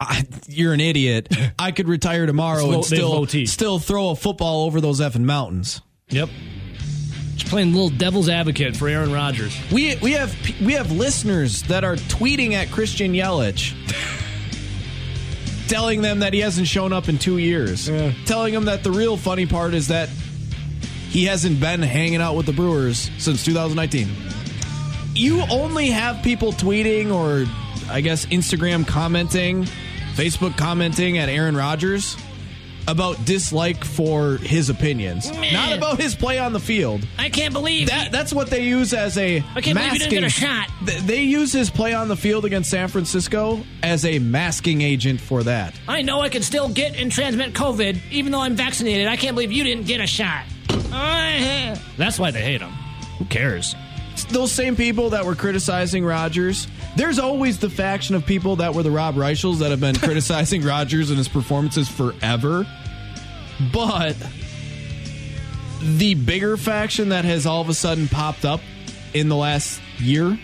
[0.02, 1.34] I, you're an idiot.
[1.58, 5.82] I could retire tomorrow Slow- and still still throw a football over those effing mountains.
[6.10, 6.28] Yep.
[7.38, 9.56] Just playing little devil's advocate for Aaron Rodgers.
[9.72, 13.76] We we have we have listeners that are tweeting at Christian Yelich,
[15.68, 17.88] telling them that he hasn't shown up in two years.
[18.26, 20.10] Telling them that the real funny part is that
[21.10, 24.08] he hasn't been hanging out with the Brewers since 2019.
[25.14, 27.46] You only have people tweeting or
[27.90, 29.64] I guess Instagram commenting,
[30.16, 32.18] Facebook commenting at Aaron Rodgers
[32.88, 37.06] about dislike for his opinions, not about his play on the field.
[37.18, 40.12] I can't believe That that's what they use as a I can't believe you didn't
[40.12, 40.70] get a shot.
[40.82, 45.44] They use his play on the field against San Francisco as a masking agent for
[45.44, 45.74] that.
[45.88, 49.08] I know I can still get and transmit COVID even though I'm vaccinated.
[49.08, 50.46] I can't believe you didn't get a shot.
[51.98, 52.72] That's why they hate him.
[53.20, 53.76] Who cares?
[54.30, 56.68] Those same people that were criticizing Rodgers,
[56.98, 60.64] there's always the faction of people that were the Rob Reischels that have been criticizing
[60.64, 62.66] Rodgers and his performances forever.
[63.72, 64.16] But
[65.82, 68.62] the bigger faction that has all of a sudden popped up
[69.14, 70.38] in the last year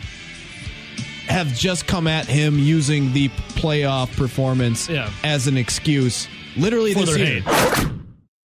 [1.27, 5.09] have just come at him using the playoff performance Yeah.
[5.23, 6.27] as an excuse.
[6.57, 7.41] Literally For this year.
[7.41, 7.89] hate.